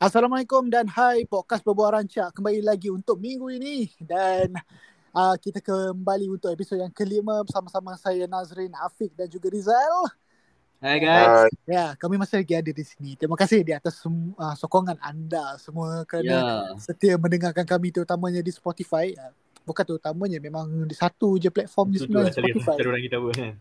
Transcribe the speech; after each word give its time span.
Assalamualaikum 0.00 0.72
dan 0.72 0.88
hai 0.96 1.28
podcast 1.28 1.60
Berbual 1.60 1.92
Rancak 1.92 2.32
kembali 2.32 2.64
lagi 2.64 2.88
untuk 2.88 3.20
minggu 3.20 3.52
ini 3.52 3.92
dan 4.00 4.48
uh, 5.12 5.36
kita 5.36 5.60
kembali 5.60 6.24
untuk 6.24 6.48
episod 6.48 6.80
yang 6.80 6.88
kelima 6.88 7.44
bersama-sama 7.44 7.92
saya 8.00 8.24
Nazrin, 8.24 8.72
Afiq 8.80 9.12
dan 9.12 9.28
juga 9.28 9.52
Rizal. 9.52 10.08
Hai 10.80 11.04
guys. 11.04 11.52
Ya, 11.68 11.92
kami 12.00 12.16
masih 12.16 12.40
lagi 12.40 12.56
ada 12.56 12.72
di 12.72 12.80
sini. 12.80 13.12
Terima 13.12 13.36
kasih 13.36 13.60
di 13.60 13.76
atas 13.76 14.00
uh, 14.08 14.56
sokongan 14.56 14.96
anda 15.04 15.60
semua 15.60 16.08
kerana 16.08 16.32
yeah. 16.32 16.80
setia 16.80 17.20
mendengarkan 17.20 17.68
kami 17.68 17.92
terutamanya 17.92 18.40
di 18.40 18.56
Spotify. 18.56 19.12
Uh, 19.12 19.36
bukan 19.68 19.84
terutamanya 19.84 20.40
memang 20.40 20.88
di 20.88 20.96
satu 20.96 21.36
je 21.36 21.52
platform 21.52 21.92
di 21.92 22.00
sebenarnya 22.00 22.32
Spotify. 22.40 22.72
Kita 23.04 23.20
buat 23.20 23.36
kan 23.36 23.52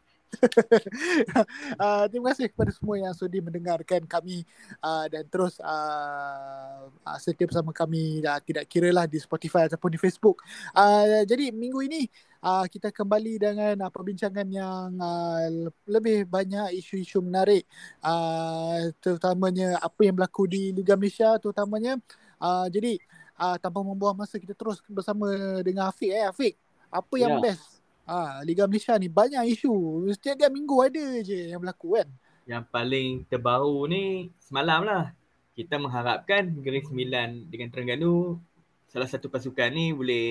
uh, 1.80 2.06
terima 2.12 2.32
kasih 2.32 2.54
kepada 2.54 2.72
semua 2.72 2.96
yang 3.02 3.14
sudi 3.18 3.42
mendengarkan 3.42 4.06
kami 4.06 4.46
uh, 4.80 5.06
dan 5.10 5.26
terus 5.26 5.58
uh, 5.60 6.88
uh, 6.90 7.18
setia 7.18 7.50
bersama 7.50 7.74
kami 7.74 8.22
uh, 8.24 8.38
tidak 8.46 8.70
kira 8.70 8.94
lah 8.94 9.10
di 9.10 9.18
Spotify 9.18 9.66
ataupun 9.66 9.90
di 9.94 10.00
Facebook. 10.00 10.46
Uh, 10.74 11.26
jadi 11.26 11.50
minggu 11.50 11.80
ini 11.86 12.02
uh, 12.46 12.66
kita 12.70 12.94
kembali 12.94 13.42
dengan 13.42 13.76
uh, 13.82 13.92
perbincangan 13.92 14.48
yang 14.48 14.94
uh, 15.02 15.70
lebih 15.90 16.30
banyak 16.30 16.78
isu-isu 16.78 17.20
menarik 17.26 17.66
uh, 18.06 18.94
terutamanya 19.02 19.82
apa 19.82 20.00
yang 20.06 20.16
berlaku 20.16 20.46
di 20.46 20.72
Liga 20.72 20.94
Malaysia 20.94 21.36
terutamanya. 21.42 21.98
Uh, 22.40 22.72
jadi 22.72 22.96
uh, 23.36 23.58
tanpa 23.60 23.84
membuang 23.84 24.16
masa 24.16 24.40
kita 24.40 24.56
terus 24.56 24.80
bersama 24.88 25.28
dengan 25.66 25.90
Afiq 25.92 26.12
eh 26.14 26.28
Afiq. 26.28 26.54
Apa 26.90 27.16
yang 27.22 27.38
yeah. 27.38 27.54
best 27.54 27.79
Ah, 28.10 28.42
Liga 28.42 28.66
Malaysia 28.66 28.98
ni 28.98 29.06
banyak 29.06 29.54
isu. 29.54 30.02
Setiap 30.18 30.50
minggu 30.50 30.82
ada 30.82 31.22
je 31.22 31.54
yang 31.54 31.62
berlaku 31.62 32.02
kan. 32.02 32.10
Yang 32.50 32.64
paling 32.74 33.10
terbaru 33.30 33.86
ni 33.86 34.34
semalam 34.42 34.82
lah. 34.82 35.14
Kita 35.54 35.78
mengharapkan 35.78 36.50
Negeri 36.50 36.82
Sembilan 36.82 37.54
dengan 37.54 37.70
Terengganu 37.70 38.42
salah 38.90 39.06
satu 39.06 39.30
pasukan 39.30 39.70
ni 39.70 39.94
boleh 39.94 40.26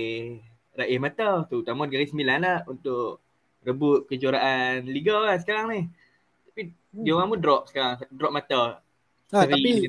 raih 0.75 0.99
mata. 0.99 1.47
Terutama 1.47 1.87
Negeri 1.87 2.11
Sembilan 2.11 2.39
lah 2.43 2.59
untuk 2.67 3.23
rebut 3.63 4.11
kejuaraan 4.11 4.83
Liga 4.91 5.15
lah 5.15 5.39
sekarang 5.39 5.67
ni. 5.71 5.81
Tapi 6.51 6.63
hmm. 6.75 7.05
dia 7.07 7.15
orang 7.15 7.31
pun 7.31 7.39
drop 7.39 7.63
sekarang. 7.71 8.03
Drop 8.11 8.35
mata. 8.35 8.83
Ha, 9.31 9.47
tapi, 9.47 9.87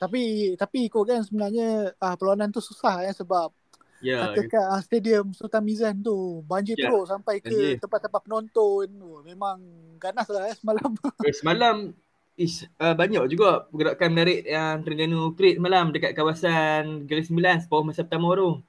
tapi 0.00 0.22
tapi 0.56 0.78
ikut 0.88 1.04
kan 1.04 1.20
sebenarnya 1.28 1.92
uh, 1.98 2.14
perlawanan 2.16 2.48
tu 2.48 2.64
susah 2.64 3.04
ya 3.04 3.12
sebab 3.12 3.52
Ya. 4.04 4.36
Katakan 4.36 4.64
uh, 4.76 4.82
stadium 4.84 5.26
Sultan 5.32 5.64
Mizan 5.64 5.96
tu 6.04 6.44
banjir 6.44 6.76
ya. 6.76 6.92
teruk 6.92 7.08
sampai 7.08 7.40
ke 7.40 7.80
tempat-tempat 7.80 8.20
penonton. 8.28 8.88
Oh, 9.00 9.24
memang 9.24 9.56
ganas 9.96 10.28
lah 10.28 10.52
eh, 10.52 10.56
semalam. 10.56 10.92
Eh, 11.26 11.32
semalam 11.32 11.76
is 12.36 12.68
uh, 12.76 12.92
banyak 12.92 13.24
juga 13.32 13.64
pergerakan 13.72 14.10
menarik 14.12 14.44
yang 14.44 14.84
Terengganu 14.84 15.32
create 15.32 15.56
semalam 15.56 15.88
dekat 15.88 16.12
kawasan 16.12 17.08
Garis 17.08 17.32
9 17.32 17.64
separuh 17.64 17.84
masa 17.88 18.04
pertama 18.04 18.36
tu. 18.36 18.60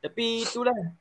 Tapi 0.00 0.48
itulah 0.48 0.96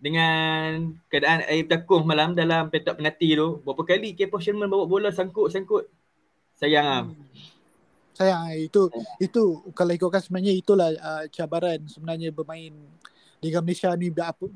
dengan 0.00 0.96
keadaan 1.06 1.46
air 1.46 1.68
bertakung 1.68 2.08
malam 2.08 2.34
dalam 2.34 2.72
petak 2.72 2.98
penalti 2.98 3.36
tu 3.36 3.60
berapa 3.62 3.82
kali 3.84 4.16
Kepo 4.16 4.42
Sherman 4.42 4.66
bawa 4.66 4.90
bola 4.90 5.14
sangkut-sangkut. 5.14 5.86
Sayang 6.58 6.86
ah. 6.88 7.02
Hmm. 7.06 7.14
Sayang 8.18 8.42
itu 8.58 8.90
itu 9.22 9.42
kalau 9.70 9.92
ikutkan 9.94 10.18
sebenarnya 10.18 10.52
itulah 10.56 10.90
uh, 10.98 11.24
cabaran 11.30 11.86
sebenarnya 11.86 12.34
bermain 12.34 12.74
Liga 13.40 13.64
Malaysia 13.64 13.90
ni 13.96 14.12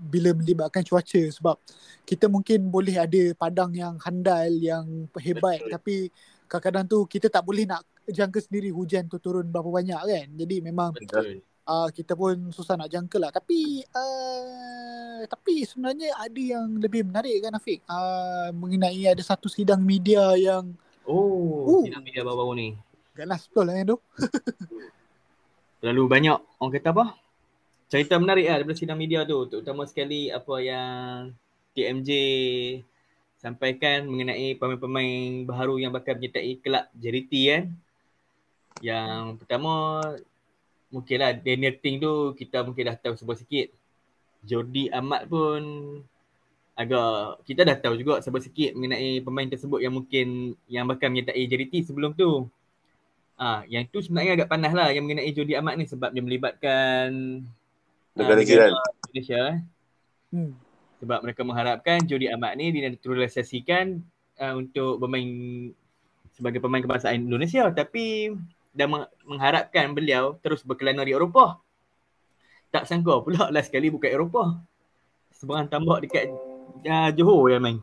bila 0.09 0.31
melibatkan 0.37 0.85
cuaca. 0.85 1.23
Sebab 1.33 1.57
kita 2.05 2.29
mungkin 2.29 2.69
boleh 2.69 3.01
ada 3.01 3.23
padang 3.37 3.73
yang 3.73 3.97
handal 4.01 4.53
yang 4.61 5.09
hebat. 5.21 5.61
Betul. 5.65 5.73
tapi 5.73 5.97
kadang-kadang 6.45 6.85
tu 6.87 6.99
kita 7.09 7.27
tak 7.33 7.43
boleh 7.43 7.65
nak 7.65 7.83
jangka 8.05 8.45
sendiri 8.45 8.69
hujan 8.69 9.09
tu 9.09 9.17
turun 9.17 9.49
berapa 9.49 9.69
banyak 9.69 10.01
kan? 10.05 10.27
Jadi 10.37 10.57
memang 10.61 10.93
uh, 11.65 11.89
kita 11.89 12.13
pun 12.13 12.53
susah 12.53 12.77
nak 12.77 12.93
jangka 12.93 13.17
lah. 13.17 13.31
Tapi 13.33 13.81
uh, 13.89 15.25
tapi 15.25 15.65
sebenarnya 15.65 16.13
ada 16.21 16.41
yang 16.41 16.69
lebih 16.77 17.09
menarik 17.09 17.41
kan 17.41 17.57
Afiq? 17.57 17.81
Uh, 17.89 18.53
mengenai 18.53 19.09
ada 19.09 19.23
satu 19.25 19.49
sidang 19.49 19.81
media 19.81 20.37
yang 20.37 20.77
oh 21.09 21.81
uh, 21.81 21.83
sidang 21.89 22.05
media 22.05 22.21
baru-baru 22.21 22.53
ni. 22.57 22.69
Ganas 23.15 23.47
betul 23.49 23.65
lah 23.71 23.75
yang 23.79 23.89
tu 23.95 23.99
Lalu 25.85 26.03
banyak 26.09 26.39
orang 26.59 26.73
kata 26.73 26.91
apa 26.97 27.05
cerita 27.95 28.19
menarik 28.19 28.51
lah 28.51 28.59
daripada 28.59 28.75
sidang 28.75 28.99
media 28.99 29.23
tu. 29.23 29.47
Terutama 29.47 29.87
sekali 29.87 30.27
apa 30.27 30.59
yang 30.59 31.31
TMJ 31.79 32.11
sampaikan 33.39 34.11
mengenai 34.11 34.59
pemain-pemain 34.59 35.47
baru 35.47 35.79
yang 35.79 35.95
bakal 35.95 36.19
menyertai 36.19 36.59
kelab 36.59 36.91
JDT 36.99 37.33
kan? 37.55 37.65
Yang 38.83 39.39
pertama 39.39 40.03
mungkinlah 40.91 41.39
Daniel 41.39 41.79
Ting 41.79 42.03
tu 42.03 42.35
kita 42.35 42.67
mungkin 42.67 42.91
dah 42.91 42.99
tahu 42.99 43.15
sebuah 43.15 43.39
sikit. 43.39 43.71
Jordi 44.43 44.91
Ahmad 44.91 45.31
pun 45.31 45.63
agak 46.75 47.47
kita 47.47 47.63
dah 47.63 47.79
tahu 47.79 47.95
juga 47.95 48.19
sebuah 48.19 48.43
sikit 48.43 48.75
mengenai 48.75 49.23
pemain 49.23 49.47
tersebut 49.47 49.79
yang 49.79 49.95
mungkin 49.95 50.59
yang 50.67 50.91
bakal 50.91 51.15
menyertai 51.15 51.47
JDT 51.47 51.95
sebelum 51.95 52.11
tu. 52.19 52.51
Ah, 53.39 53.63
yang 53.71 53.87
tu 53.87 54.03
sebenarnya 54.03 54.43
agak 54.43 54.51
panas 54.51 54.75
lah 54.75 54.91
yang 54.91 55.07
mengenai 55.07 55.31
Jordi 55.31 55.55
Ahmad 55.55 55.79
ni 55.79 55.87
sebab 55.87 56.11
dia 56.11 56.27
melibatkan 56.27 57.39
negara 58.15 58.41
uh, 58.41 58.47
jiran 58.47 58.73
Malaysia 59.11 59.39
eh. 59.55 59.59
Hmm. 60.35 60.53
Sebab 61.03 61.19
mereka 61.21 61.43
mengharapkan 61.45 61.99
Jody 62.07 62.31
Ahmad 62.31 62.57
ni 62.57 62.71
dinaturalisasikan 62.75 64.01
uh, 64.41 64.55
untuk 64.57 65.03
bermain 65.03 65.29
sebagai 66.35 66.59
pemain 66.59 66.83
kebangsaan 66.83 67.23
Indonesia 67.23 67.71
tapi 67.71 68.35
dan 68.75 68.91
mengharapkan 69.23 69.95
beliau 69.95 70.35
terus 70.43 70.67
berkelana 70.67 71.07
di 71.07 71.15
Eropah. 71.15 71.63
Tak 72.75 72.91
sangka 72.91 73.23
pula 73.23 73.47
last 73.55 73.71
sekali 73.71 73.91
bukan 73.91 74.11
Eropah. 74.11 74.51
Seberang 75.35 75.71
tambak 75.71 76.03
dekat 76.03 76.31
uh, 76.87 77.11
Johor 77.15 77.55
yang 77.55 77.63
main. 77.63 77.79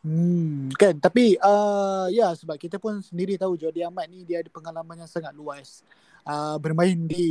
Hmm, 0.00 0.72
kan 0.80 0.96
tapi 0.96 1.36
uh, 1.44 2.08
ya 2.08 2.32
sebab 2.32 2.56
kita 2.56 2.80
pun 2.80 3.04
sendiri 3.04 3.36
tahu 3.36 3.60
Jody 3.60 3.84
Ahmad 3.84 4.08
ni 4.08 4.24
dia 4.24 4.40
ada 4.40 4.48
pengalaman 4.48 5.04
yang 5.04 5.10
sangat 5.12 5.36
luas 5.36 5.84
uh, 6.30 6.56
bermain 6.62 6.94
di 6.94 7.26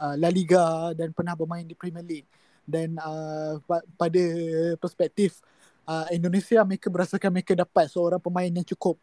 uh, 0.00 0.16
La 0.16 0.32
Liga 0.32 0.96
dan 0.96 1.12
pernah 1.12 1.36
bermain 1.36 1.64
di 1.68 1.76
Premier 1.76 2.04
League. 2.04 2.28
Dan 2.64 2.96
uh, 2.96 3.60
pa- 3.68 3.84
pada 3.98 4.24
perspektif 4.80 5.42
uh, 5.84 6.08
Indonesia 6.14 6.62
mereka 6.64 6.88
berasakan 6.88 7.28
mereka 7.28 7.52
dapat 7.52 7.92
seorang 7.92 8.22
pemain 8.22 8.48
yang 8.48 8.64
cukup 8.64 8.96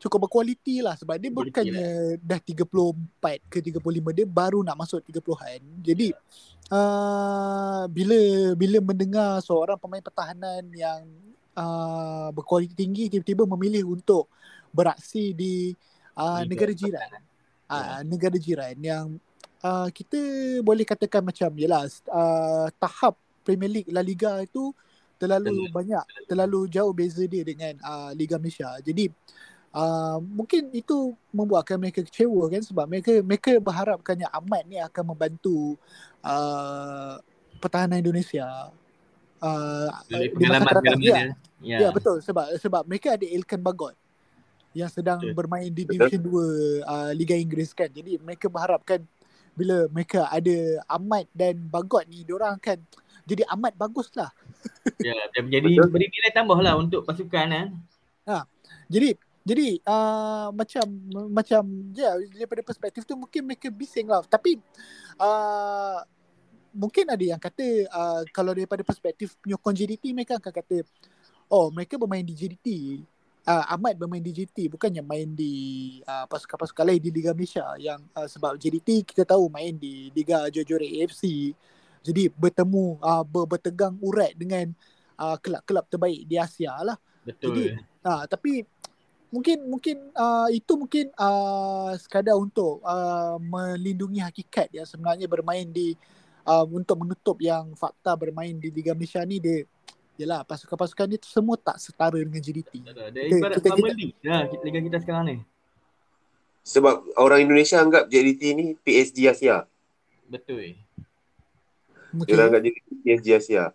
cukup 0.00 0.26
berkualiti 0.26 0.82
lah. 0.82 0.96
Sebab 0.96 1.14
dia 1.20 1.30
bukannya 1.30 2.16
lah. 2.18 2.38
dah 2.38 2.40
34 2.40 3.52
ke 3.52 3.58
35 3.60 4.18
dia 4.18 4.26
baru 4.26 4.64
nak 4.64 4.78
masuk 4.78 4.98
30-an 5.06 5.62
jadi 5.78 6.10
uh, 6.72 7.84
bila 7.86 8.18
bila 8.58 8.78
mendengar 8.82 9.38
seorang 9.42 9.78
pemain 9.78 10.02
pertahanan 10.02 10.66
yang 10.74 11.06
uh, 11.54 12.34
berkualiti 12.34 12.74
tinggi 12.74 13.06
tiba-tiba 13.12 13.46
memilih 13.46 13.94
untuk 13.94 14.26
beraksi 14.74 15.36
di 15.36 15.70
uh, 16.16 16.42
negara 16.48 16.74
jiran 16.74 17.31
uh, 17.72 18.00
negara 18.04 18.36
jiran 18.36 18.76
yang 18.76 19.06
uh, 19.64 19.88
kita 19.88 20.20
boleh 20.60 20.84
katakan 20.84 21.24
macam 21.24 21.48
jelas 21.56 22.04
uh, 22.12 22.68
tahap 22.76 23.16
Premier 23.42 23.70
League 23.80 23.90
La 23.90 24.04
Liga 24.04 24.38
itu 24.44 24.70
terlalu 25.18 25.54
hmm. 25.54 25.70
banyak 25.70 26.04
terlalu 26.26 26.66
jauh 26.66 26.90
beza 26.90 27.22
dia 27.30 27.46
dengan 27.46 27.78
uh, 27.82 28.10
Liga 28.14 28.42
Malaysia. 28.42 28.74
Jadi 28.82 29.06
uh, 29.70 30.18
mungkin 30.18 30.70
itu 30.74 31.14
membuatkan 31.30 31.78
mereka 31.78 32.02
kecewa 32.02 32.50
kan 32.50 32.62
sebab 32.62 32.86
mereka 32.90 33.22
mereka 33.22 33.50
berharapkannya 33.62 34.26
Ahmad 34.30 34.66
ni 34.66 34.82
akan 34.82 35.14
membantu 35.14 35.78
uh, 36.26 37.22
pertahanan 37.62 38.02
Indonesia. 38.02 38.46
Uh, 39.42 39.90
di 40.06 40.46
masa 40.46 40.70
akan 40.70 41.02
ya. 41.02 41.34
ya. 41.58 41.78
Ya 41.86 41.88
betul 41.90 42.22
sebab 42.22 42.46
sebab 42.58 42.82
mereka 42.86 43.18
ada 43.18 43.26
Ilkan 43.26 43.58
Bagot 43.58 43.94
yang 44.72 44.88
sedang 44.88 45.20
okay. 45.20 45.36
bermain 45.36 45.68
di 45.68 45.84
Division 45.84 46.20
2 46.20 46.84
uh, 46.84 47.10
Liga 47.12 47.36
Inggeris 47.36 47.76
kan. 47.76 47.88
Jadi 47.92 48.16
mereka 48.20 48.48
berharapkan 48.48 49.04
bila 49.52 49.84
mereka 49.92 50.28
ada 50.32 50.80
Ahmad 50.88 51.28
dan 51.36 51.60
Bagot 51.68 52.08
ni 52.08 52.24
diorang 52.24 52.56
akan 52.56 52.80
jadi 53.28 53.46
amat 53.54 53.76
bagus 53.78 54.08
lah. 54.16 54.32
Ya, 54.98 55.14
dia 55.32 55.40
menjadi 55.44 55.86
beri 55.86 56.08
nilai 56.08 56.32
tambah 56.34 56.58
lah 56.58 56.74
untuk 56.74 57.04
pasukan 57.06 57.46
kan. 57.52 57.68
Ha. 58.26 58.48
Jadi 58.88 59.14
jadi 59.42 59.78
uh, 59.82 60.54
macam 60.54 60.86
macam 61.30 61.62
ya 61.92 62.14
daripada 62.30 62.62
perspektif 62.62 63.02
tu 63.04 63.14
mungkin 63.14 63.46
mereka 63.46 63.68
bising 63.70 64.08
lah. 64.08 64.24
Tapi 64.26 64.58
uh, 65.20 65.98
mungkin 66.72 67.04
ada 67.12 67.24
yang 67.36 67.40
kata 67.40 67.86
uh, 67.92 68.22
kalau 68.32 68.56
daripada 68.56 68.80
perspektif 68.80 69.36
penyokong 69.44 69.76
JDT 69.76 70.16
mereka 70.16 70.40
akan 70.40 70.52
kata 70.52 70.76
oh 71.52 71.68
mereka 71.68 72.00
bermain 72.00 72.24
di 72.24 72.32
JDT 72.32 72.68
uh, 73.46 73.64
Ahmad 73.70 73.98
bermain 73.98 74.22
di 74.22 74.32
JT 74.32 74.70
bukannya 74.72 75.02
main 75.02 75.34
di 75.34 75.52
uh, 76.06 76.26
pasukan-pasukan 76.30 76.84
lain 76.86 77.02
di 77.02 77.10
Liga 77.10 77.34
Malaysia 77.34 77.66
yang 77.78 78.00
uh, 78.14 78.26
sebab 78.26 78.58
JDT 78.58 79.06
kita 79.06 79.26
tahu 79.26 79.50
main 79.50 79.74
di 79.74 80.10
Liga 80.14 80.46
Jojore 80.48 80.86
AFC 81.02 81.54
jadi 82.02 82.30
bertemu 82.34 82.98
uh, 82.98 83.22
ber- 83.22 83.46
bertegang 83.46 83.94
urat 84.02 84.34
dengan 84.34 84.74
uh, 85.18 85.38
kelab-kelab 85.38 85.86
terbaik 85.86 86.26
di 86.26 86.34
Asia 86.34 86.74
lah. 86.82 86.98
Betul. 87.22 87.54
Jadi 87.54 87.62
uh, 88.02 88.24
tapi 88.26 88.66
mungkin 89.30 89.58
mungkin 89.70 89.96
uh, 90.12 90.50
itu 90.50 90.72
mungkin 90.74 91.08
uh, 91.14 91.94
sekadar 91.96 92.36
untuk 92.36 92.82
uh, 92.82 93.38
melindungi 93.38 94.20
hakikat 94.20 94.68
yang 94.74 94.84
sebenarnya 94.84 95.30
bermain 95.30 95.64
di 95.70 95.94
uh, 96.44 96.66
untuk 96.68 97.06
menutup 97.06 97.38
yang 97.38 97.72
fakta 97.78 98.18
bermain 98.18 98.58
di 98.58 98.68
Liga 98.68 98.92
Malaysia 98.92 99.22
ni 99.22 99.38
dia 99.38 99.64
Yelah 100.22 100.46
pasukan-pasukan 100.46 101.10
ni 101.10 101.18
semua 101.26 101.58
tak 101.58 101.82
setara 101.82 102.14
dengan 102.14 102.38
JDT. 102.38 102.78
Dia 102.86 103.26
ibarat 103.26 103.58
kita, 103.58 103.74
family 103.74 104.14
kita, 104.14 104.30
lah 104.30 104.42
Liga 104.62 104.78
kita 104.78 104.98
sekarang 105.02 105.24
ni. 105.26 105.36
Sebab 106.62 107.18
orang 107.18 107.42
Indonesia 107.42 107.82
anggap 107.82 108.06
JDT 108.06 108.42
ni 108.54 108.64
PSG 108.86 109.26
Asia. 109.26 109.66
Betul. 110.30 110.78
Okay. 112.22 112.38
Dia 112.38 112.46
anggap 112.46 112.62
JDT 112.62 112.88
PSG 113.02 113.28
Asia. 113.34 113.74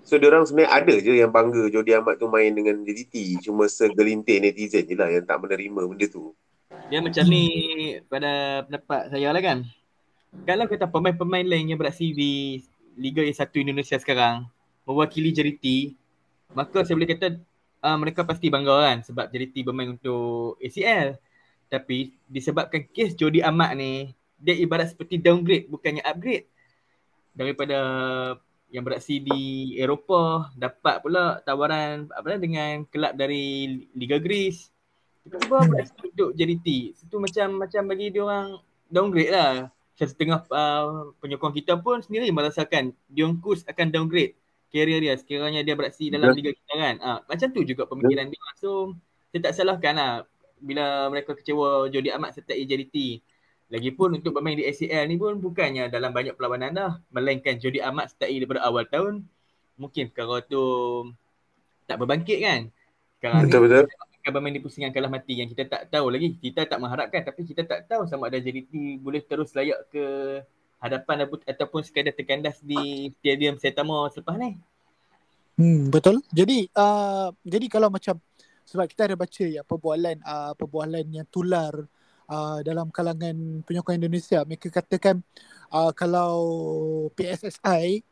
So 0.00 0.16
orang 0.16 0.48
sebenarnya 0.48 0.72
ada 0.72 0.94
je 0.96 1.12
yang 1.12 1.28
bangga 1.28 1.68
Jody 1.68 1.92
Ahmad 1.92 2.16
tu 2.16 2.24
main 2.32 2.48
dengan 2.56 2.80
JDT. 2.80 3.44
Cuma 3.44 3.68
segelintir 3.68 4.40
netizen 4.40 4.88
je 4.88 4.96
lah 4.96 5.12
yang 5.12 5.28
tak 5.28 5.44
menerima 5.44 5.92
benda 5.92 6.08
tu. 6.08 6.32
Dia 6.88 7.04
macam 7.04 7.24
ni 7.28 7.44
pada 8.08 8.64
pendapat 8.64 9.12
saya 9.12 9.28
lah 9.28 9.42
kan. 9.44 9.68
Kalau 10.48 10.64
kita 10.72 10.88
pemain-pemain 10.88 11.44
lain 11.44 11.68
yang 11.68 11.76
beraksi 11.76 12.16
di 12.16 12.64
Liga 12.96 13.20
yang 13.20 13.36
1 13.36 13.44
Indonesia 13.60 14.00
sekarang 14.00 14.48
mewakili 14.86 15.34
JDT, 15.34 15.98
maka 16.54 16.86
saya 16.86 16.94
boleh 16.94 17.10
kata 17.10 17.28
uh, 17.82 17.98
mereka 17.98 18.22
pasti 18.22 18.46
bangga 18.48 18.74
kan 18.86 18.98
sebab 19.02 19.26
JDT 19.28 19.66
bermain 19.66 19.92
untuk 19.92 20.56
ACL. 20.62 21.18
Tapi 21.66 22.14
disebabkan 22.30 22.86
kes 22.94 23.18
Jody 23.18 23.42
Ahmad 23.42 23.74
ni, 23.74 24.14
dia 24.38 24.54
ibarat 24.54 24.94
seperti 24.94 25.18
downgrade 25.18 25.66
bukannya 25.66 26.00
upgrade. 26.06 26.46
Daripada 27.34 27.78
yang 28.70 28.86
beraksi 28.86 29.18
di 29.22 29.74
Eropah 29.78 30.54
dapat 30.54 31.02
pula 31.02 31.42
tawaran 31.42 32.06
apa 32.14 32.38
dengan 32.38 32.86
kelab 32.86 33.18
dari 33.18 33.86
Liga 33.98 34.22
Greece. 34.22 34.70
Tiba-tiba 35.26 35.58
beraksi 35.66 35.92
untuk 36.06 36.30
JDT. 36.38 36.94
Itu 37.02 37.18
macam 37.18 37.66
macam 37.66 37.82
bagi 37.90 38.14
dia 38.14 38.22
orang 38.22 38.62
downgrade 38.86 39.34
lah. 39.34 39.54
Macam 39.66 40.06
setengah 40.06 40.38
uh, 40.54 41.10
penyokong 41.18 41.54
kita 41.56 41.74
pun 41.82 41.98
sendiri 41.98 42.30
merasakan 42.30 42.94
Dion 43.10 43.42
Kus 43.42 43.66
akan 43.66 43.90
downgrade 43.90 44.38
career 44.70 44.98
dia 45.02 45.14
sekiranya 45.14 45.60
dia 45.62 45.74
beraksi 45.78 46.10
dalam 46.10 46.34
Liga 46.34 46.52
kita 46.52 46.74
kan. 46.74 46.94
Uh, 46.98 47.18
macam 47.26 47.48
tu 47.54 47.60
juga 47.62 47.86
pemikiran 47.86 48.26
dia. 48.28 48.46
So 48.58 48.94
saya 49.30 49.50
tak 49.50 49.54
salahkan 49.56 49.94
lah 49.94 50.12
bila 50.60 51.12
mereka 51.12 51.36
kecewa 51.36 51.92
Jody 51.92 52.10
Ahmad 52.10 52.32
sertai 52.34 52.64
JDT. 52.64 53.22
Lagipun 53.66 54.22
untuk 54.22 54.30
bermain 54.38 54.54
di 54.54 54.62
ACL 54.62 55.10
ni 55.10 55.18
pun 55.18 55.42
bukannya 55.42 55.90
dalam 55.90 56.14
banyak 56.14 56.38
perlawanan 56.38 56.70
dah. 56.70 56.92
Melainkan 57.10 57.58
Jody 57.58 57.82
Ahmad 57.82 58.10
start 58.10 58.30
daripada 58.30 58.62
awal 58.62 58.86
tahun. 58.86 59.26
Mungkin 59.76 60.14
perkara 60.14 60.40
tu 60.46 60.62
tak 61.90 61.98
berbangkit 61.98 62.38
kan. 62.42 62.60
Sekarang 63.18 63.46
betul, 63.46 63.60
ni 63.66 63.66
betul. 63.66 63.84
akan 64.22 64.30
bermain 64.34 64.54
di 64.54 64.62
pusingan 64.62 64.90
kalah 64.90 65.10
mati 65.10 65.38
yang 65.38 65.50
kita 65.50 65.66
tak 65.66 65.82
tahu 65.90 66.14
lagi. 66.14 66.38
Kita 66.38 66.62
tak 66.66 66.78
mengharapkan 66.78 67.26
tapi 67.26 67.42
kita 67.42 67.66
tak 67.66 67.90
tahu 67.90 68.06
sama 68.06 68.30
ada 68.30 68.38
JDT 68.38 69.02
boleh 69.02 69.22
terus 69.22 69.50
layak 69.54 69.82
ke 69.90 70.04
hadapan 70.80 71.24
ataupun 71.26 71.80
sekadar 71.82 72.12
terkandas 72.12 72.60
di 72.60 73.10
stadium 73.18 73.56
Setamo 73.56 74.06
selepas 74.12 74.36
ni. 74.36 74.60
Hmm, 75.56 75.88
betul. 75.88 76.20
Jadi 76.36 76.68
uh, 76.76 77.32
jadi 77.40 77.66
kalau 77.72 77.88
macam 77.88 78.20
sebab 78.66 78.84
kita 78.90 79.08
ada 79.08 79.16
baca 79.16 79.44
ya 79.46 79.62
perbualan 79.64 80.20
uh, 80.20 80.52
perbualan 80.58 81.06
yang 81.08 81.26
tular 81.32 81.72
uh, 82.28 82.58
dalam 82.60 82.90
kalangan 82.90 83.62
penyokong 83.62 83.96
Indonesia 83.96 84.42
mereka 84.42 84.68
katakan 84.68 85.22
uh, 85.70 85.94
kalau 85.94 86.36
PSSI 87.14 88.02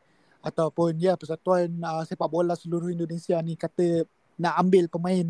ataupun 0.41 0.95
ya 0.97 1.19
Persatuan 1.19 1.69
uh, 1.83 2.01
Sepak 2.07 2.31
Bola 2.31 2.55
seluruh 2.55 2.89
Indonesia 2.89 3.35
ni 3.43 3.59
kata 3.59 4.07
nak 4.39 4.55
ambil 4.63 4.87
pemain 4.87 5.27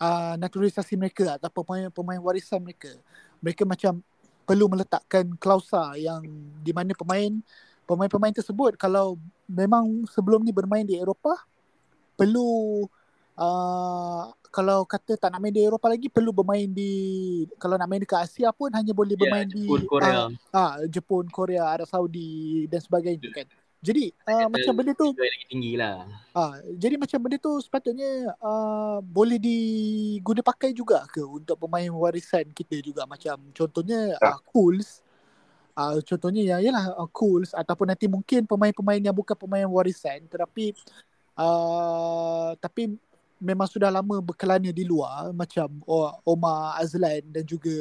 uh, 0.00 0.34
naturalisasi 0.40 0.96
mereka 0.96 1.36
atau 1.36 1.52
pemain 1.52 1.92
pemain 1.92 2.18
warisan 2.18 2.64
mereka 2.64 2.90
mereka 3.44 3.68
macam 3.68 4.00
perlu 4.44 4.68
meletakkan 4.68 5.24
klausa 5.40 5.96
yang 5.96 6.24
di 6.60 6.72
mana 6.72 6.92
pemain 6.92 7.32
pemain-pemain 7.84 8.32
tersebut 8.32 8.76
kalau 8.80 9.16
memang 9.48 10.08
sebelum 10.08 10.40
ni 10.40 10.52
bermain 10.52 10.84
di 10.84 10.96
Eropah 10.96 11.36
perlu 12.16 12.84
uh, 13.36 14.24
kalau 14.54 14.86
kata 14.86 15.18
tak 15.18 15.34
nak 15.34 15.42
main 15.42 15.50
di 15.50 15.66
Eropah 15.66 15.90
lagi 15.90 16.06
perlu 16.06 16.30
bermain 16.30 16.70
di 16.70 16.92
kalau 17.58 17.74
nak 17.74 17.90
main 17.90 18.00
dekat 18.00 18.22
Asia 18.22 18.54
pun 18.54 18.70
hanya 18.70 18.94
boleh 18.94 19.18
ya, 19.18 19.20
bermain 19.26 19.48
yeah, 19.50 19.58
Jepun, 19.58 19.80
di 19.80 19.88
Korea. 19.90 20.14
Uh, 20.14 20.28
uh, 20.54 20.72
Jepun, 20.86 21.24
Korea, 21.26 21.62
Arab 21.66 21.88
Saudi 21.90 22.64
dan 22.70 22.80
sebagainya 22.80 23.28
kan. 23.34 23.46
Jadi 23.84 24.16
uh, 24.24 24.48
macam 24.48 24.72
benda 24.72 24.96
tu 24.96 25.12
lagi 25.12 25.44
tinggi 25.44 25.76
lah. 25.76 26.08
Uh, 26.32 26.56
jadi 26.80 26.96
macam 26.96 27.20
benda 27.20 27.36
tu 27.36 27.52
sepatutnya 27.60 28.32
uh, 28.40 29.04
boleh 29.04 29.36
diguna 29.36 30.40
pakai 30.40 30.72
juga 30.72 31.04
ke 31.04 31.20
untuk 31.20 31.60
pemain 31.60 31.92
warisan 31.92 32.48
kita 32.56 32.80
juga? 32.80 33.04
Macam 33.04 33.36
contohnya 33.52 34.16
uh, 34.16 34.40
Cools 34.48 35.04
uh, 35.76 36.00
contohnya 36.00 36.42
ya 36.42 36.56
ialah 36.64 36.96
uh, 36.96 37.10
Cools 37.12 37.52
ataupun 37.52 37.92
nanti 37.92 38.08
mungkin 38.08 38.48
pemain-pemain 38.48 39.04
yang 39.04 39.14
bukan 39.14 39.36
pemain 39.36 39.68
warisan 39.68 40.24
tetapi 40.32 40.72
uh, 41.36 42.56
tapi 42.56 42.96
memang 43.36 43.68
sudah 43.68 43.92
lama 43.92 44.24
berkelana 44.24 44.72
di 44.72 44.88
luar 44.88 45.28
macam 45.36 45.68
Omar 46.24 46.80
Azlan 46.80 47.20
dan 47.28 47.44
juga 47.44 47.76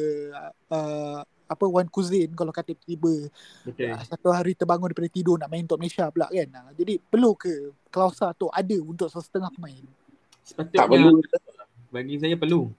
uh, 0.67 1.23
apa 1.53 1.65
Wan 1.69 1.88
Kuzin 1.88 2.33
kalau 2.33 2.50
kata 2.50 2.73
tiba 2.73 3.29
uh, 3.69 4.01
satu 4.03 4.33
hari 4.33 4.57
terbangun 4.57 4.89
daripada 4.89 5.09
tidur 5.09 5.38
nak 5.38 5.47
main 5.47 5.63
untuk 5.63 5.79
Malaysia 5.79 6.09
pula 6.09 6.27
kan. 6.27 6.50
Uh, 6.50 6.71
jadi 6.73 7.00
perlu 7.00 7.31
ke 7.38 7.71
klausa 7.94 8.33
tu 8.33 8.50
ada 8.50 8.77
untuk 8.81 9.07
setengah 9.07 9.53
pemain? 9.53 9.85
Sepatutnya 10.44 10.79
tak 10.83 10.89
perlu. 10.89 11.21
bagi 11.94 12.15
saya 12.17 12.35
perlu. 12.35 12.73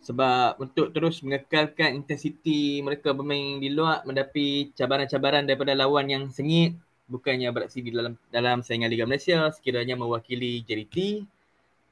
Sebab 0.00 0.60
untuk 0.60 0.92
terus 0.96 1.20
mengekalkan 1.20 1.92
intensiti 1.92 2.80
mereka 2.80 3.12
bermain 3.12 3.60
di 3.60 3.68
luar 3.68 4.00
mendapi 4.08 4.72
cabaran-cabaran 4.72 5.44
daripada 5.44 5.76
lawan 5.76 6.08
yang 6.08 6.24
sengit 6.32 6.72
bukannya 7.10 7.50
beraksi 7.52 7.84
di 7.84 7.90
dalam 7.92 8.16
dalam 8.30 8.62
saingan 8.62 8.88
Liga 8.88 9.04
Malaysia 9.04 9.50
sekiranya 9.52 9.98
mewakili 9.98 10.62
JDT 10.62 11.26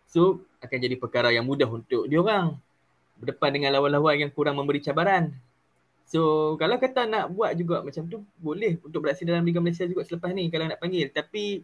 So 0.08 0.40
akan 0.64 0.79
jadi 0.81 0.96
perkara 0.96 1.29
yang 1.29 1.44
mudah 1.44 1.69
untuk 1.69 2.08
diorang 2.08 2.56
berdepan 3.20 3.61
dengan 3.61 3.76
lawan-lawan 3.76 4.17
yang 4.17 4.31
kurang 4.32 4.56
memberi 4.56 4.81
cabaran. 4.81 5.37
So 6.09 6.57
kalau 6.57 6.81
kata 6.81 7.05
nak 7.05 7.29
buat 7.37 7.53
juga 7.53 7.85
macam 7.85 8.09
tu 8.09 8.25
boleh 8.41 8.81
untuk 8.81 9.05
beraksi 9.05 9.29
dalam 9.29 9.45
Liga 9.45 9.61
Malaysia 9.61 9.85
juga 9.85 10.09
selepas 10.09 10.33
ni 10.33 10.49
kalau 10.49 10.65
nak 10.65 10.81
panggil. 10.81 11.13
Tapi 11.13 11.61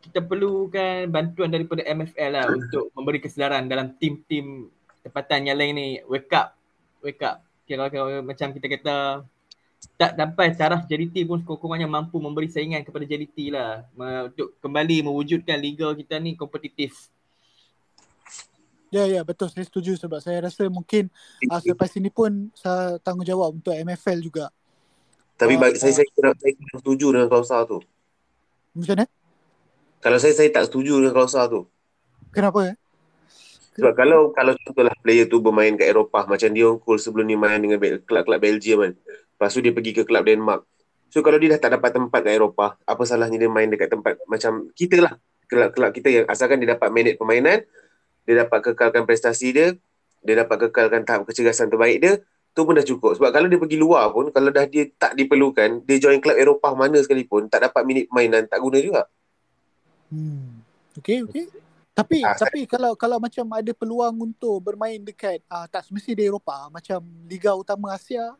kita 0.00 0.24
perlukan 0.24 1.04
bantuan 1.12 1.52
daripada 1.52 1.84
MFL 1.84 2.30
lah 2.32 2.48
untuk 2.48 2.88
memberi 2.96 3.20
kesedaran 3.20 3.68
dalam 3.68 3.92
tim-tim 4.00 4.72
tempatan 5.04 5.52
yang 5.52 5.60
lain 5.60 5.72
ni. 5.76 5.88
Wake 6.08 6.32
up. 6.32 6.56
Wake 7.04 7.20
up. 7.20 7.44
Kira-kira 7.68 8.24
macam 8.24 8.56
kita 8.56 8.66
kata 8.72 8.96
tak 10.00 10.16
sampai 10.16 10.56
taraf 10.56 10.88
JDT 10.88 11.28
pun 11.28 11.44
sekurang-kurangnya 11.44 11.88
mampu 11.92 12.16
memberi 12.16 12.48
saingan 12.48 12.80
kepada 12.88 13.04
JDT 13.04 13.52
lah. 13.52 13.84
Untuk 14.32 14.56
kembali 14.64 15.12
mewujudkan 15.12 15.60
liga 15.60 15.92
kita 15.92 16.16
ni 16.16 16.40
kompetitif. 16.40 17.12
Ya 18.94 19.02
ya 19.10 19.26
betul 19.26 19.50
saya 19.50 19.66
setuju 19.66 19.98
sebab 19.98 20.22
saya 20.22 20.46
rasa 20.46 20.70
mungkin 20.70 21.10
uh, 21.50 21.58
selepas 21.58 21.90
ini 21.98 22.06
pun 22.06 22.54
saya 22.54 23.02
tanggungjawab 23.02 23.58
untuk 23.58 23.74
MFL 23.74 24.22
juga. 24.22 24.46
Tapi 25.34 25.58
uh, 25.58 25.60
bagi 25.60 25.76
uh, 25.76 25.80
saya 25.82 25.92
saya 26.00 26.06
saya 26.06 26.54
tidak 26.54 26.76
setuju 26.78 27.06
dengan 27.10 27.26
klausa 27.26 27.66
tu. 27.66 27.82
Macam 28.78 28.94
mana? 28.94 29.06
Kalau 29.98 30.18
saya 30.22 30.34
saya 30.38 30.48
tak 30.54 30.70
setuju 30.70 31.02
dengan 31.02 31.14
klausa 31.18 31.50
tu. 31.50 31.66
Kenapa 32.30 32.60
ya? 32.62 32.74
Sebab 33.76 33.92
kalau 33.92 34.32
kalau 34.32 34.56
contohlah 34.56 34.94
player 35.04 35.28
tu 35.28 35.42
bermain 35.42 35.74
kat 35.76 35.92
Eropah 35.92 36.24
macam 36.24 36.48
Dion 36.48 36.80
Cole 36.80 37.02
sebelum 37.02 37.28
ni 37.28 37.36
main 37.36 37.60
dengan 37.60 37.76
kelab-kelab 37.80 38.40
Belgium 38.40 38.78
kan. 38.80 38.92
Lepas 39.36 39.52
tu 39.52 39.60
dia 39.60 39.72
pergi 39.74 39.92
ke 39.92 40.02
kelab 40.08 40.24
Denmark. 40.24 40.64
So 41.12 41.20
kalau 41.20 41.36
dia 41.36 41.52
dah 41.56 41.60
tak 41.60 41.76
dapat 41.76 41.92
tempat 41.92 42.20
kat 42.24 42.32
Eropah, 42.40 42.80
apa 42.80 43.02
salahnya 43.04 43.36
dia 43.36 43.50
main 43.52 43.68
dekat 43.68 43.92
tempat 43.92 44.16
macam 44.24 44.72
kita 44.72 45.04
lah. 45.04 45.14
Kelab-kelab 45.46 45.90
kita 45.92 46.08
yang 46.08 46.24
asalkan 46.26 46.58
dia 46.58 46.74
dapat 46.74 46.88
minit 46.90 47.20
permainan, 47.20 47.62
dia 48.26 48.42
dapat 48.42 48.58
kekalkan 48.60 49.06
prestasi 49.06 49.54
dia, 49.54 49.68
dia 50.26 50.34
dapat 50.42 50.68
kekalkan 50.68 51.06
tahap 51.06 51.22
kecergasan 51.30 51.70
terbaik 51.70 52.02
dia, 52.02 52.12
tu 52.50 52.66
pun 52.66 52.74
dah 52.74 52.82
cukup. 52.82 53.14
Sebab 53.14 53.30
kalau 53.30 53.46
dia 53.46 53.56
pergi 53.62 53.78
luar 53.78 54.10
pun, 54.10 54.34
kalau 54.34 54.50
dah 54.50 54.66
dia 54.66 54.90
tak 54.98 55.14
diperlukan, 55.14 55.86
dia 55.86 55.96
join 56.02 56.18
klub 56.18 56.34
Eropah 56.34 56.74
mana 56.74 56.98
sekalipun, 56.98 57.46
tak 57.46 57.70
dapat 57.70 57.86
minit 57.86 58.04
mainan, 58.10 58.44
tak 58.50 58.58
guna 58.58 58.82
juga. 58.82 59.06
Hmm. 60.10 60.64
Okay, 60.98 61.22
okay. 61.22 61.46
Tapi 61.96 62.20
ha, 62.20 62.36
tapi 62.36 62.68
saya... 62.68 62.72
kalau 62.76 62.92
kalau 62.92 63.16
macam 63.16 63.46
ada 63.56 63.72
peluang 63.72 64.16
untuk 64.20 64.60
bermain 64.60 65.00
dekat 65.00 65.40
uh, 65.48 65.64
tak 65.68 65.86
semesti 65.86 66.12
di 66.12 66.28
Eropah, 66.28 66.68
macam 66.68 67.00
Liga 67.24 67.56
Utama 67.56 67.96
Asia. 67.96 68.36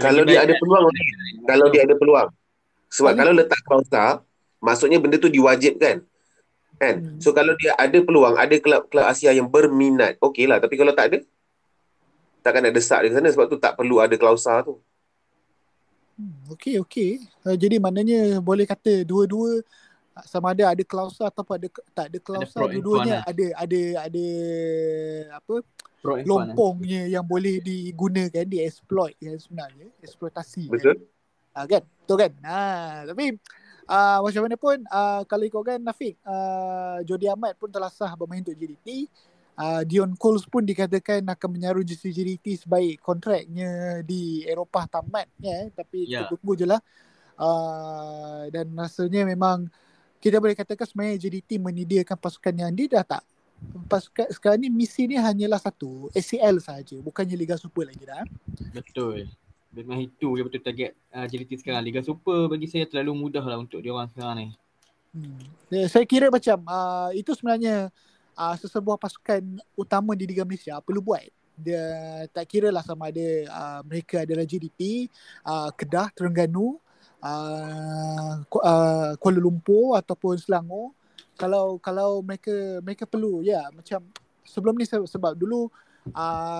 kalau 0.00 0.22
dia 0.22 0.46
ada 0.46 0.54
peluang, 0.56 0.84
kalau 1.44 1.66
dia 1.68 1.82
ada 1.84 1.94
peluang. 1.98 2.28
Sebab 2.90 3.12
kalau 3.12 3.32
letak 3.34 3.60
klausa, 3.66 4.22
maksudnya 4.58 4.98
benda 4.98 5.18
tu 5.18 5.30
diwajibkan 5.30 6.04
kan 6.80 6.96
hmm. 6.96 7.20
so 7.20 7.36
kalau 7.36 7.52
dia 7.60 7.76
ada 7.76 8.00
peluang 8.00 8.40
ada 8.40 8.56
kelab-kelab 8.56 9.12
Asia 9.12 9.36
yang 9.36 9.44
berminat 9.44 10.16
okey 10.16 10.48
lah 10.48 10.56
tapi 10.56 10.80
kalau 10.80 10.96
tak 10.96 11.12
ada 11.12 11.18
takkan 12.40 12.64
nak 12.64 12.72
desak 12.72 13.04
di 13.04 13.12
sana 13.12 13.28
sebab 13.28 13.52
tu 13.52 13.60
tak 13.60 13.76
perlu 13.76 14.00
ada 14.00 14.16
klausa 14.16 14.64
tu 14.64 14.80
hmm. 16.16 16.56
okey 16.56 16.80
okey 16.80 17.20
uh, 17.44 17.52
jadi 17.52 17.76
maknanya 17.76 18.40
boleh 18.40 18.64
kata 18.64 19.04
dua-dua 19.04 19.60
sama 20.24 20.56
ada 20.56 20.72
ada 20.72 20.84
klausa 20.84 21.28
atau 21.28 21.44
ada 21.52 21.68
tak 21.92 22.08
ada 22.08 22.18
klausa 22.18 22.56
and 22.64 22.80
dua-duanya 22.80 23.16
con, 23.22 23.28
ada 23.30 23.46
ada 23.60 23.80
ada 24.08 24.26
apa 25.36 25.54
Pro 26.00 26.16
and 26.16 26.24
con, 26.24 26.24
eh. 26.24 26.26
lompongnya 26.28 27.02
yang 27.12 27.24
boleh 27.28 27.60
digunakan 27.60 28.44
di 28.48 28.58
exploit 28.64 29.14
kan 29.20 29.36
sebenarnya 29.36 29.86
eksploitasi 30.00 30.64
kan. 30.66 30.72
Betul. 30.72 30.96
Ah, 31.50 31.64
kan? 31.66 31.82
Betul 31.84 32.16
kan? 32.16 32.32
Ha, 32.46 32.60
tapi 33.10 33.36
uh, 33.90 34.18
macam 34.22 34.42
mana 34.46 34.56
pun 34.56 34.78
uh, 34.86 35.22
kalau 35.26 35.44
ikutkan 35.44 35.82
Nafiq, 35.82 36.14
uh, 36.22 37.02
Jody 37.02 37.26
Ahmad 37.26 37.58
pun 37.58 37.66
telah 37.66 37.90
sah 37.90 38.14
bermain 38.14 38.40
untuk 38.40 38.54
JDT. 38.54 39.10
Uh, 39.60 39.84
Dion 39.84 40.16
Coles 40.16 40.48
pun 40.48 40.64
dikatakan 40.64 41.20
akan 41.20 41.48
menyaru 41.52 41.84
jersey 41.84 42.16
JDT 42.16 42.64
sebaik 42.64 43.02
kontraknya 43.04 44.00
di 44.00 44.46
Eropah 44.48 44.88
tamat 44.88 45.28
ya. 45.42 45.68
Tapi 45.74 46.08
kita 46.08 46.32
tunggu 46.32 46.56
je 46.56 46.64
lah. 46.64 46.80
Uh, 47.36 48.48
dan 48.52 48.68
rasanya 48.72 49.26
memang 49.28 49.68
kita 50.20 50.36
boleh 50.40 50.56
katakan 50.56 50.84
sebenarnya 50.84 51.28
JDT 51.28 51.60
menyediakan 51.60 52.16
pasukan 52.16 52.54
yang 52.56 52.72
dia 52.72 53.00
dah 53.00 53.04
tak 53.04 53.22
pasukan 53.88 54.28
sekarang 54.32 54.60
ni 54.64 54.68
misi 54.72 55.04
ni 55.04 55.16
hanyalah 55.20 55.60
satu 55.60 56.08
ACL 56.16 56.60
saja 56.64 56.96
bukannya 57.00 57.36
Liga 57.36 57.60
Super 57.60 57.92
lagi 57.92 58.04
dah 58.08 58.24
Betul. 58.72 59.28
Memang 59.70 60.02
itu 60.02 60.34
je 60.34 60.42
betul 60.42 60.62
target 60.62 60.98
uh, 61.14 61.26
JDT 61.30 61.62
sekarang. 61.62 61.86
Liga 61.86 62.02
Super 62.02 62.50
bagi 62.50 62.66
saya 62.66 62.90
terlalu 62.90 63.26
mudah 63.26 63.44
lah 63.46 63.58
untuk 63.62 63.78
dia 63.78 63.94
orang 63.94 64.10
sekarang 64.10 64.34
ni. 64.34 64.48
Hmm. 65.14 65.42
Ya, 65.70 65.86
saya 65.86 66.02
kira 66.06 66.26
macam 66.30 66.58
uh, 66.66 67.10
itu 67.14 67.30
sebenarnya 67.34 67.90
uh, 68.34 68.54
sesebuah 68.58 68.98
pasukan 68.98 69.42
utama 69.78 70.18
di 70.18 70.26
Liga 70.26 70.42
Malaysia 70.42 70.74
perlu 70.82 70.98
buat. 70.98 71.22
Dia 71.54 71.82
tak 72.34 72.50
kira 72.50 72.74
lah 72.74 72.82
sama 72.82 73.14
ada 73.14 73.28
uh, 73.46 73.80
mereka 73.86 74.26
adalah 74.26 74.42
JDT, 74.42 75.06
uh, 75.46 75.70
Kedah, 75.74 76.10
Terengganu, 76.18 76.78
uh, 77.22 78.32
uh, 78.42 79.10
Kuala 79.22 79.38
Lumpur 79.38 79.94
ataupun 79.98 80.34
Selangor. 80.34 80.90
Kalau 81.38 81.78
kalau 81.78 82.26
mereka 82.26 82.82
mereka 82.82 83.06
perlu 83.06 83.46
ya 83.46 83.70
macam 83.70 84.02
sebelum 84.42 84.74
ni 84.76 84.84
se- 84.84 85.08
sebab 85.08 85.38
dulu 85.38 85.68
uh, 85.68 85.89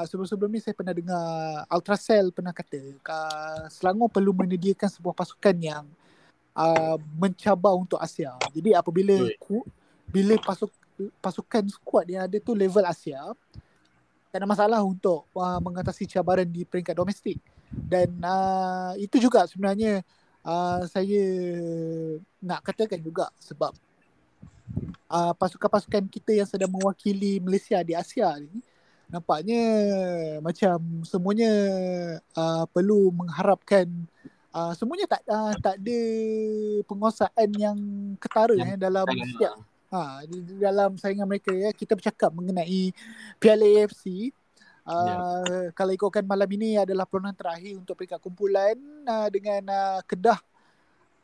sebelum-sebelum 0.05 0.51
ni 0.53 0.61
saya 0.61 0.77
pernah 0.77 0.93
dengar 0.93 1.25
Ultracell 1.73 2.29
pernah 2.31 2.53
kata 2.53 2.77
uh, 3.09 3.65
Selangor 3.73 4.13
perlu 4.13 4.37
menyediakan 4.37 4.89
sebuah 4.93 5.17
pasukan 5.17 5.57
yang 5.57 5.85
uh, 6.55 6.97
mencabar 7.17 7.73
untuk 7.73 7.97
Asia. 7.97 8.37
Jadi 8.53 8.77
apabila 8.77 9.17
ku, 9.41 9.65
bila 10.09 10.37
pasuk 10.41 10.71
pasukan 11.25 11.65
skuad 11.73 12.05
yang 12.13 12.29
ada 12.29 12.37
tu 12.37 12.53
level 12.53 12.85
Asia, 12.85 13.33
tak 14.29 14.39
ada 14.45 14.47
masalah 14.47 14.81
untuk 14.85 15.25
uh, 15.33 15.59
mengatasi 15.59 16.05
cabaran 16.05 16.47
di 16.47 16.69
peringkat 16.69 16.93
domestik. 16.93 17.41
Dan 17.73 18.13
uh, 18.21 18.93
itu 19.01 19.17
juga 19.17 19.49
sebenarnya 19.49 20.05
uh, 20.45 20.85
saya 20.85 21.23
nak 22.45 22.61
katakan 22.61 23.01
juga 23.01 23.33
sebab 23.41 23.73
uh, 25.09 25.33
pasukan-pasukan 25.35 26.05
kita 26.13 26.45
yang 26.45 26.49
sedang 26.49 26.71
mewakili 26.71 27.41
Malaysia 27.41 27.81
di 27.81 27.97
Asia 27.97 28.37
ni 28.37 28.70
nampaknya 29.11 29.63
macam 30.39 30.79
semuanya 31.03 31.53
uh, 32.39 32.65
perlu 32.71 33.11
mengharapkan 33.11 33.91
uh, 34.55 34.73
semuanya 34.79 35.11
tak 35.11 35.23
uh, 35.27 35.55
tak 35.59 35.83
ada 35.83 36.01
penguasaan 36.87 37.49
yang 37.59 37.79
ketara 38.23 38.55
Yang 38.55 38.71
eh, 38.75 38.79
dalam 38.79 39.07
setiap 39.07 39.55
ha 39.91 40.23
dalam 40.63 40.91
saingan 40.95 41.27
mereka 41.27 41.51
ya. 41.51 41.75
Kita 41.75 41.99
bercakap 41.99 42.31
mengenai 42.31 42.95
Piala 43.43 43.67
AFC 43.67 44.31
Uh, 44.81 45.07
Ya. 45.07 45.71
Kalau 45.77 45.93
ikutkan 45.93 46.25
malam 46.25 46.49
ini 46.57 46.81
adalah 46.81 47.05
perlawanan 47.05 47.37
terakhir 47.37 47.79
untuk 47.79 48.01
peringkat 48.01 48.17
kumpulan 48.19 48.75
uh, 49.05 49.29
dengan 49.29 49.63
uh, 49.69 50.01
Kedah 50.09 50.41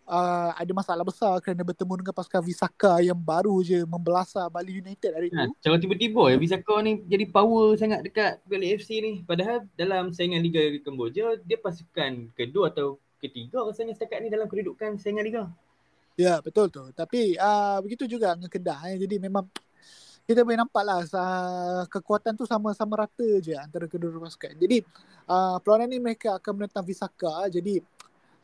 uh, 0.07 0.51
ada 0.55 0.73
masalah 0.73 1.03
besar 1.03 1.37
kerana 1.43 1.67
bertemu 1.67 2.01
dengan 2.01 2.15
pasukan 2.15 2.43
Visaka 2.43 3.03
yang 3.03 3.19
baru 3.19 3.59
je 3.61 3.83
membelasah 3.85 4.47
Bali 4.49 4.79
United 4.81 5.11
hari 5.13 5.29
Ha, 5.35 5.51
itu. 5.51 5.53
cara 5.61 5.77
tiba-tiba 5.77 6.23
ya 6.33 6.37
Visaka 6.39 6.75
ni 6.81 7.03
jadi 7.05 7.27
power 7.29 7.75
sangat 7.77 8.07
dekat 8.07 8.41
Piala 8.47 8.65
AFC 8.65 8.91
ni. 9.03 9.13
Padahal 9.27 9.67
dalam 9.75 10.15
saingan 10.15 10.41
Liga 10.41 10.63
Kemboja 10.81 11.37
dia 11.43 11.59
pasukan 11.59 12.31
kedua 12.33 12.71
atau 12.71 12.97
ketiga 13.19 13.67
rasanya 13.67 13.93
setakat 13.99 14.23
ni 14.23 14.29
dalam 14.31 14.47
kedudukan 14.47 14.97
saingan 14.97 15.27
Liga. 15.27 15.43
Ya 16.17 16.41
betul 16.41 16.73
tu. 16.73 16.81
Tapi 16.97 17.37
uh, 17.37 17.83
begitu 17.85 18.09
juga 18.09 18.33
dengan 18.33 18.49
Kedah 18.49 18.81
eh. 18.89 18.97
Jadi 18.97 19.21
memang 19.21 19.45
kita 20.27 20.43
boleh 20.43 20.59
nampak 20.59 20.83
lah 20.83 21.07
uh, 21.07 21.83
kekuatan 21.87 22.35
tu 22.35 22.43
sama-sama 22.49 23.07
rata 23.07 23.29
je 23.39 23.55
antara 23.55 23.87
kedua-dua 23.87 24.27
pasukan. 24.27 24.59
Jadi 24.59 24.83
uh, 25.29 25.61
perlawanan 25.63 25.87
ni 25.93 25.99
mereka 26.01 26.35
akan 26.41 26.53
menentang 26.57 26.83
Visaka. 26.83 27.47
Jadi 27.53 27.79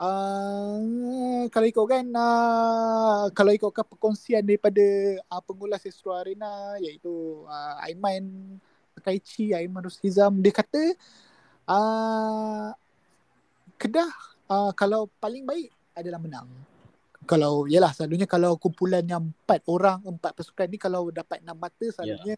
uh, 0.03 1.47
kalau 1.49 1.67
ikutkan 1.71 2.05
uh, 2.11 3.31
kalau 3.31 3.55
ikutkan 3.55 3.87
perkongsian 3.87 4.43
daripada 4.43 4.83
uh, 5.31 5.43
pengulas 5.47 5.87
Astro 5.87 6.13
Arena 6.19 6.77
iaitu 6.83 7.47
uh, 7.47 7.85
Aiman 7.87 8.59
Takaichi, 8.99 9.55
Aiman 9.55 9.87
Rushizam 9.87 10.43
dia 10.43 10.53
kata 10.53 10.83
uh, 11.71 12.75
Kedah 13.79 14.11
uh, 14.51 14.73
kalau 14.75 15.07
paling 15.23 15.47
baik 15.47 15.71
adalah 15.95 16.19
menang. 16.19 16.49
Kalau 17.23 17.71
yalah 17.71 17.95
selalunya 17.95 18.27
kalau 18.27 18.59
kumpulan 18.59 19.07
yang 19.07 19.23
empat 19.23 19.63
orang 19.71 20.03
empat 20.03 20.35
pasukan 20.35 20.67
ni 20.67 20.75
kalau 20.75 21.07
dapat 21.15 21.39
enam 21.39 21.55
mata 21.55 21.87
selalunya 21.87 22.35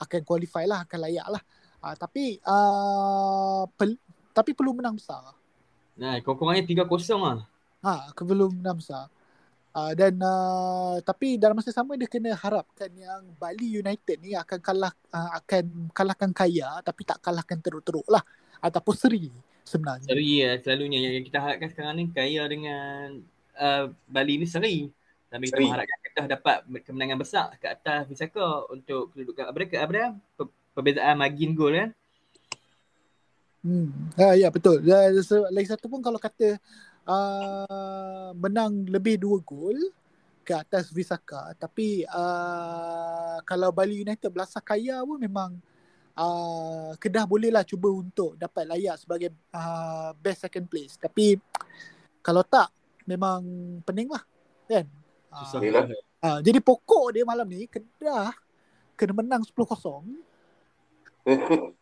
akan 0.00 0.20
qualify 0.24 0.64
lah 0.64 0.88
akan 0.88 0.98
layak 1.04 1.28
lah. 1.28 1.42
Uh, 1.78 1.94
tapi 1.94 2.40
uh, 2.42 3.68
pel- 3.76 4.00
tapi 4.32 4.56
perlu 4.56 4.72
menang 4.72 4.96
besar 4.96 5.37
Nah, 6.00 6.14
kurang-kurangnya 6.22 6.64
3-0 6.70 7.20
lah. 7.38 7.38
ha 7.84 8.10
perlu 8.14 8.50
menang 8.50 8.76
besar 8.80 9.04
uh, 9.76 9.92
dan 10.00 10.14
uh, 10.20 10.96
tapi 11.08 11.38
dalam 11.42 11.56
masa 11.58 11.72
sama 11.74 11.94
dia 12.00 12.08
kena 12.10 12.32
harapkan 12.44 12.90
yang 12.94 13.22
Bali 13.40 13.78
United 13.82 14.16
ni 14.24 14.32
akan 14.36 14.58
kalah 14.62 14.92
uh, 15.14 15.30
akan 15.40 15.64
kalahkan 15.98 16.30
kaya 16.34 16.68
tapi 16.86 17.02
tak 17.08 17.18
kalahkan 17.24 17.58
teruk-teruk 17.64 18.06
lah 18.10 18.22
ataupun 18.62 18.94
seri 18.98 19.30
sebenarnya 19.66 20.08
Seri 20.08 20.22
ya 20.42 20.48
selalunya 20.62 20.98
yang 21.04 21.24
kita 21.28 21.38
harapkan 21.44 21.68
sekarang 21.72 21.94
ni 22.00 22.04
kaya 22.16 22.40
dengan 22.52 23.20
uh, 23.60 23.80
Bali 24.14 24.32
ni 24.40 24.46
seri. 24.54 24.88
Tapi 25.28 25.44
kita 25.52 25.60
mengharapkan 25.60 25.98
Kedah 26.04 26.26
dapat 26.34 26.56
kemenangan 26.86 27.18
besar 27.22 27.46
ke 27.60 27.66
atas 27.74 28.08
Visaka 28.10 28.40
untuk 28.74 29.12
kedudukan 29.12 29.44
apa 29.50 29.56
dia, 29.68 29.80
apa 29.84 29.92
dia? 29.96 30.08
Per- 30.36 30.54
Perbezaan 30.76 31.16
margin 31.20 31.50
gol 31.58 31.72
kan. 31.74 31.90
Hmm. 33.62 33.90
Ya, 34.14 34.46
ya 34.46 34.48
betul. 34.54 34.80
Dan 34.86 35.18
se- 35.22 35.50
lagi 35.50 35.68
satu 35.68 35.90
pun 35.90 35.98
kalau 35.98 36.16
kata 36.16 36.56
uh, 37.08 38.30
menang 38.36 38.84
lebih 38.86 39.16
dua 39.18 39.40
gol 39.40 39.76
ke 40.44 40.56
atas 40.56 40.88
Visaka 40.88 41.52
tapi 41.60 42.08
uh, 42.08 43.36
kalau 43.44 43.68
Bali 43.68 44.00
United 44.00 44.32
belasah 44.32 44.64
kaya 44.64 44.96
pun 45.04 45.20
memang 45.20 45.52
uh, 46.16 46.96
Kedah 46.96 47.28
boleh 47.28 47.52
lah 47.52 47.68
cuba 47.68 47.92
untuk 47.92 48.32
dapat 48.40 48.64
layak 48.64 48.96
sebagai 48.96 49.28
uh, 49.52 50.16
best 50.16 50.48
second 50.48 50.64
place 50.64 50.96
tapi 50.96 51.36
kalau 52.24 52.40
tak 52.48 52.72
memang 53.04 53.44
pening 53.84 54.08
lah 54.08 54.24
kan 54.64 54.88
Susah. 55.44 55.60
uh, 55.60 55.84
uh, 56.24 56.38
jadi 56.40 56.64
pokok 56.64 57.12
dia 57.12 57.28
malam 57.28 57.44
ni 57.44 57.68
Kedah 57.68 58.32
kena 58.96 59.12
menang 59.12 59.44
10-0 59.44 59.52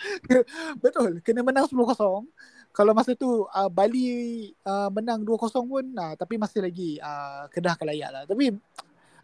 Betul, 0.84 1.20
kena 1.20 1.44
menang 1.44 1.66
10-0. 1.66 2.26
Kalau 2.72 2.92
masa 2.96 3.12
tu 3.12 3.44
uh, 3.44 3.68
Bali 3.68 4.48
uh, 4.64 4.88
menang 4.88 5.20
2-0 5.20 5.36
pun 5.68 5.84
uh, 5.84 6.14
tapi 6.16 6.40
masih 6.40 6.64
lagi 6.64 6.96
uh, 7.04 7.44
Kedah 7.52 7.76
akan 7.76 7.86
layak 7.92 8.10
lah. 8.10 8.22
Tapi 8.24 8.56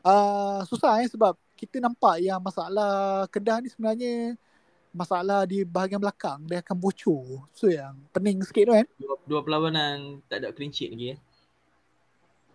uh, 0.05 0.61
susah 0.69 1.01
eh 1.01 1.09
sebab 1.09 1.33
kita 1.57 1.81
nampak 1.81 2.21
yang 2.21 2.39
masalah 2.45 3.25
Kedah 3.33 3.65
ni 3.65 3.73
sebenarnya 3.73 4.37
masalah 4.93 5.49
di 5.49 5.65
bahagian 5.65 6.01
belakang 6.01 6.45
dia 6.45 6.61
akan 6.61 6.77
bocor. 6.77 7.49
So 7.57 7.73
yang 7.73 7.97
pening 8.13 8.45
sikit 8.45 8.69
tu 8.69 8.75
kan. 8.77 8.87
Dua, 9.01 9.17
dua 9.25 9.41
perlawanan 9.41 10.21
tak 10.29 10.45
ada 10.45 10.53
clean 10.53 10.73
sheet 10.73 10.93
lagi 10.93 11.07
ya. 11.15 11.17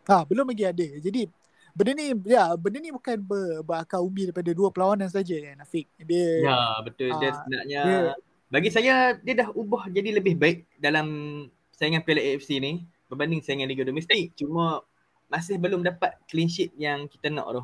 Ha, 0.04 0.28
belum 0.28 0.46
lagi 0.52 0.64
ada. 0.68 0.88
Jadi 1.00 1.26
benda 1.74 1.92
ni 1.92 2.06
ya 2.30 2.54
benda 2.54 2.78
ni 2.78 2.90
bukan 2.90 3.18
ber, 3.20 3.62
berakar 3.62 4.00
umi 4.00 4.30
daripada 4.30 4.54
dua 4.54 4.70
perlawanan 4.70 5.10
saja 5.10 5.34
kan 5.36 5.58
Afiq. 5.60 5.90
Dia 6.00 6.26
Ya, 6.46 6.58
betul. 6.82 7.10
Dia 7.18 7.30
Ah, 7.30 7.34
sebenarnya 7.36 7.82
dia- 7.84 8.18
bagi 8.48 8.70
saya 8.70 8.96
dia 9.18 9.34
dah 9.34 9.50
ubah 9.52 9.90
jadi 9.90 10.14
lebih 10.14 10.38
baik 10.38 10.70
dalam 10.78 11.08
saingan 11.74 12.06
Piala 12.06 12.22
AFC 12.22 12.62
ni 12.62 12.86
berbanding 13.10 13.42
saingan 13.42 13.66
Liga 13.66 13.82
Domestik. 13.82 14.38
Cuma 14.38 14.86
masih 15.26 15.58
belum 15.58 15.82
dapat 15.82 16.14
clean 16.30 16.46
sheet 16.46 16.70
yang 16.78 17.10
kita 17.10 17.34
nak 17.34 17.50
tu. 17.50 17.64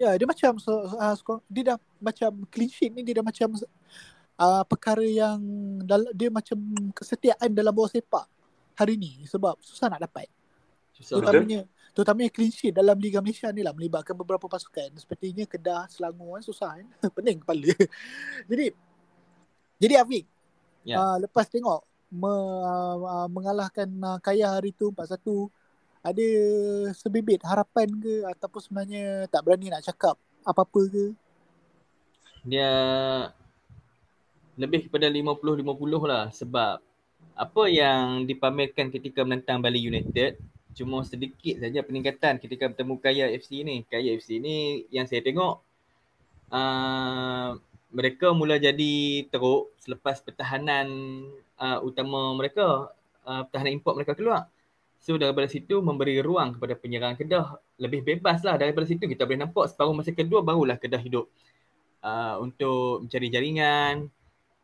Ya, 0.00 0.16
dia 0.16 0.24
macam 0.24 0.56
so, 0.56 0.72
uh, 0.72 1.14
dia 1.46 1.62
dah 1.62 1.78
macam 2.00 2.48
clean 2.48 2.72
sheet 2.72 2.90
ni 2.90 3.04
dia 3.04 3.20
dah 3.20 3.24
macam 3.24 3.52
uh, 4.40 4.64
perkara 4.64 5.04
yang 5.04 5.38
dal- 5.84 6.10
dia 6.16 6.32
macam 6.32 6.56
kesetiaan 6.96 7.52
dalam 7.52 7.70
bola 7.70 7.92
sepak 7.92 8.26
hari 8.74 8.96
ni 8.96 9.22
sebab 9.28 9.60
susah 9.60 9.92
nak 9.92 10.02
dapat. 10.08 10.26
Susah. 10.96 11.20
Betul. 11.20 11.68
Terutamanya 11.92 12.32
clean 12.32 12.48
sheet 12.48 12.72
dalam 12.72 12.96
Liga 12.96 13.20
Malaysia 13.20 13.52
ni 13.52 13.60
lah 13.60 13.76
melibatkan 13.76 14.16
beberapa 14.16 14.48
pasukan 14.48 14.96
sepertinya 14.96 15.44
Kedah, 15.44 15.84
Selangor 15.92 16.40
kan 16.40 16.44
susah 16.44 16.70
kan. 16.80 16.86
Pening 17.16 17.44
kepala. 17.44 17.72
Jadi 18.50 18.72
jadi 19.82 19.98
Afiq, 19.98 20.24
Ya. 20.86 20.98
uh, 20.98 21.16
lepas 21.18 21.46
tengok 21.50 21.82
me, 22.10 22.30
uh, 22.30 23.26
mengalahkan 23.26 23.86
uh, 24.02 24.18
Kaya 24.22 24.58
hari 24.58 24.70
tu 24.74 24.94
4-1 24.94 25.50
ada 26.02 26.26
sebibit 26.94 27.38
harapan 27.46 27.86
ke 27.98 28.26
ataupun 28.30 28.60
sebenarnya 28.62 29.30
tak 29.30 29.42
berani 29.46 29.70
nak 29.70 29.86
cakap 29.86 30.18
apa-apa 30.42 30.80
ke? 30.90 31.04
Dia 32.42 32.70
lebih 34.58 34.90
kepada 34.90 35.06
50-50 35.06 36.10
lah 36.10 36.30
sebab 36.34 36.82
apa 37.32 37.62
yang 37.70 38.26
dipamerkan 38.26 38.90
ketika 38.90 39.22
menentang 39.22 39.62
Bali 39.62 39.78
United 39.82 40.38
cuma 40.72 41.04
sedikit 41.04 41.60
saja 41.60 41.80
peningkatan 41.84 42.40
ketika 42.40 42.68
bertemu 42.72 42.94
Kaya 42.98 43.24
FC 43.36 43.62
ni. 43.62 43.84
Kaya 43.86 44.16
FC 44.16 44.40
ni 44.40 44.88
yang 44.88 45.04
saya 45.04 45.20
tengok 45.20 45.60
uh, 46.52 47.56
mereka 47.92 48.32
mula 48.32 48.56
jadi 48.56 49.24
teruk 49.28 49.72
selepas 49.80 50.24
pertahanan 50.24 50.88
uh, 51.60 51.78
utama 51.84 52.32
mereka, 52.32 52.88
uh, 53.28 53.42
pertahanan 53.48 53.76
import 53.76 54.00
mereka 54.00 54.16
keluar. 54.16 54.48
So 55.02 55.18
daripada 55.18 55.50
situ 55.50 55.82
memberi 55.82 56.22
ruang 56.22 56.54
kepada 56.54 56.78
penyerang 56.78 57.18
Kedah 57.18 57.58
lebih 57.82 58.06
bebas 58.06 58.46
lah 58.46 58.54
daripada 58.54 58.86
situ 58.86 59.02
kita 59.10 59.26
boleh 59.26 59.42
nampak 59.42 59.74
separuh 59.74 59.90
masa 59.90 60.14
kedua 60.14 60.46
barulah 60.46 60.78
Kedah 60.78 61.02
hidup 61.02 61.26
uh, 62.06 62.38
untuk 62.38 63.02
mencari 63.02 63.26
jaringan 63.26 64.06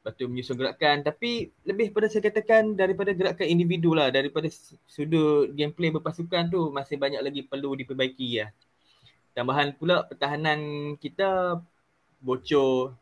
lepas 0.09 0.17
tu 0.17 0.25
menyusun 0.25 0.57
gerakan. 0.57 1.05
Tapi 1.05 1.53
lebih 1.69 1.93
pada 1.93 2.09
saya 2.09 2.25
katakan 2.25 2.73
daripada 2.73 3.13
gerakan 3.13 3.45
individu 3.45 3.93
lah. 3.93 4.09
Daripada 4.09 4.49
sudut 4.89 5.53
gameplay 5.53 5.93
berpasukan 5.93 6.49
tu 6.49 6.73
masih 6.73 6.97
banyak 6.97 7.21
lagi 7.21 7.45
perlu 7.45 7.77
diperbaiki 7.77 8.41
ya. 8.41 8.49
Tambahan 9.37 9.77
pula 9.77 10.09
pertahanan 10.09 10.97
kita 10.97 11.61
bocor. 12.25 12.97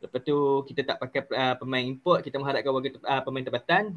Lepas 0.00 0.20
tu 0.24 0.64
kita 0.72 0.88
tak 0.88 1.04
pakai 1.04 1.28
uh, 1.36 1.54
pemain 1.60 1.84
import. 1.84 2.24
Kita 2.24 2.40
mengharapkan 2.40 2.72
warga 2.72 2.96
uh, 2.96 3.20
pemain 3.20 3.44
tempatan 3.44 3.92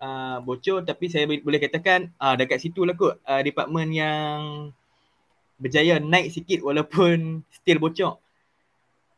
uh, 0.00 0.40
bocor. 0.40 0.88
Tapi 0.88 1.12
saya 1.12 1.28
boleh 1.28 1.60
katakan 1.60 2.08
uh, 2.16 2.40
dekat 2.40 2.56
situ 2.56 2.88
lah 2.88 2.96
kot 2.96 3.20
uh, 3.28 3.44
department 3.44 3.92
yang 3.92 4.38
berjaya 5.60 6.00
naik 6.00 6.32
sikit 6.32 6.64
walaupun 6.64 7.44
still 7.60 7.84
bocor. 7.84 8.16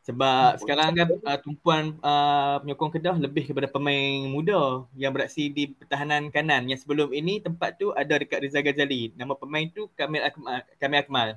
Sebab 0.05 0.53
hmm, 0.53 0.59
sekarang 0.61 0.89
kan 0.93 1.07
uh, 1.25 1.39
tumpuan 1.41 1.83
uh, 2.05 2.61
penyokong 2.61 2.93
Kedah 2.93 3.17
lebih 3.17 3.49
kepada 3.49 3.65
pemain 3.65 4.29
muda 4.29 4.85
yang 4.93 5.09
beraksi 5.09 5.49
di 5.49 5.73
pertahanan 5.73 6.29
kanan. 6.29 6.69
Yang 6.69 6.85
sebelum 6.85 7.09
ini 7.09 7.41
tempat 7.41 7.81
tu 7.81 7.89
ada 7.89 8.13
dekat 8.21 8.45
Rizal 8.45 8.61
Ghazali. 8.61 9.17
Nama 9.17 9.33
pemain 9.33 9.65
tu 9.65 9.89
Kamil 9.97 10.21
Akmal. 10.21 10.61
Kamil 10.77 10.99
Akmal, 11.01 11.29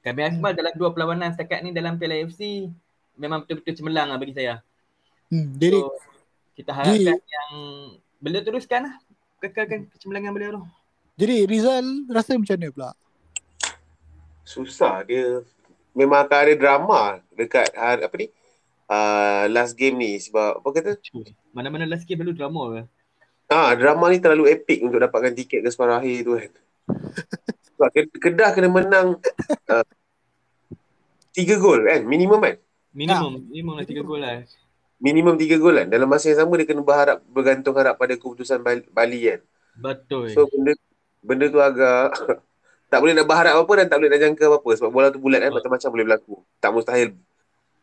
Kamil 0.00 0.24
Akmal 0.24 0.56
hmm. 0.56 0.58
dalam 0.64 0.72
dua 0.72 0.88
perlawanan 0.88 1.36
setakat 1.36 1.60
ni 1.60 1.76
dalam 1.76 2.00
Piala 2.00 2.16
FC 2.24 2.72
memang 3.20 3.44
betul-betul 3.44 3.76
cemerlang 3.76 4.08
lah 4.08 4.16
bagi 4.16 4.32
saya. 4.32 4.64
Hmm, 5.28 5.52
so, 5.60 5.92
kita 6.56 6.72
harapkan 6.72 7.20
di... 7.20 7.28
yang 7.28 7.52
beliau 8.24 8.40
teruskan 8.40 8.88
lah. 8.88 8.94
Kekalkan 9.44 9.92
kecemerlangan 9.92 10.32
beliau 10.32 10.50
tu. 10.56 10.62
Jadi 11.20 11.44
Rizal 11.44 12.08
rasa 12.08 12.40
macam 12.40 12.56
mana 12.56 12.72
pula? 12.72 12.90
Susah 14.48 15.04
dia. 15.04 15.44
Memang 15.92 16.24
akan 16.24 16.38
ada 16.40 16.54
drama 16.56 17.00
dekat 17.36 17.68
hari, 17.76 18.00
apa 18.04 18.14
ni? 18.16 18.28
Uh, 18.88 19.44
last 19.52 19.72
game 19.76 19.96
ni 19.96 20.20
sebab 20.20 20.60
apa 20.60 20.68
kata? 20.72 20.92
Mana-mana 21.52 21.88
last 21.88 22.04
game 22.04 22.20
perlu 22.20 22.36
drama 22.36 22.62
ke? 22.72 22.82
Ah, 23.52 23.76
drama 23.76 24.08
ni 24.08 24.20
terlalu 24.20 24.48
epic 24.52 24.80
untuk 24.80 25.00
dapatkan 25.00 25.36
tiket 25.36 25.60
ke 25.60 25.68
separuh 25.68 26.00
akhir 26.00 26.16
tu 26.24 26.32
kan. 26.36 26.50
sebab 27.76 27.88
Kedah 28.16 28.50
kena 28.56 28.68
menang 28.70 29.18
uh, 29.68 29.86
tiga 31.36 31.60
gol 31.60 31.84
kan? 31.84 32.00
Minimum 32.08 32.40
kan? 32.40 32.56
Minimum. 32.92 33.32
Ha. 33.36 33.44
Minimum 33.48 33.74
lah 33.76 33.86
tiga 33.88 34.02
gol 34.04 34.20
lah. 34.20 34.44
Minimum 35.02 35.34
tiga 35.36 35.56
gol 35.60 35.76
kan? 35.76 35.88
Dalam 35.92 36.08
masa 36.08 36.32
yang 36.32 36.46
sama 36.46 36.56
dia 36.56 36.68
kena 36.68 36.84
berharap, 36.84 37.18
bergantung 37.28 37.76
harap 37.76 38.00
pada 38.00 38.14
keputusan 38.16 38.64
Bali 38.92 39.20
kan? 39.28 39.40
Betul. 39.76 40.30
So 40.32 40.48
benda, 40.48 40.72
benda 41.24 41.46
tu 41.48 41.60
agak 41.60 42.16
tak 42.92 43.00
boleh 43.00 43.16
nak 43.16 43.24
berharap 43.24 43.56
apa 43.56 43.72
dan 43.80 43.86
tak 43.88 43.96
boleh 44.04 44.10
nak 44.12 44.20
jangka 44.20 44.44
apa-apa 44.52 44.70
sebab 44.76 44.90
bola 44.92 45.08
tu 45.08 45.16
bulat 45.16 45.40
kan 45.40 45.48
macam-macam 45.48 45.88
boleh 45.88 46.04
berlaku. 46.12 46.34
Tak 46.60 46.70
mustahil 46.76 47.16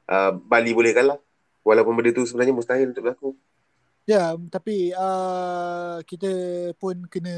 uh, 0.06 0.32
Bali 0.38 0.70
boleh 0.70 0.94
kalah. 0.94 1.18
Walaupun 1.66 1.98
benda 1.98 2.14
tu 2.14 2.30
sebenarnya 2.30 2.54
mustahil 2.54 2.94
untuk 2.94 3.10
berlaku. 3.10 3.30
Ya, 4.06 4.38
tapi 4.54 4.94
uh, 4.94 6.06
kita 6.06 6.30
pun 6.78 7.10
kena 7.10 7.34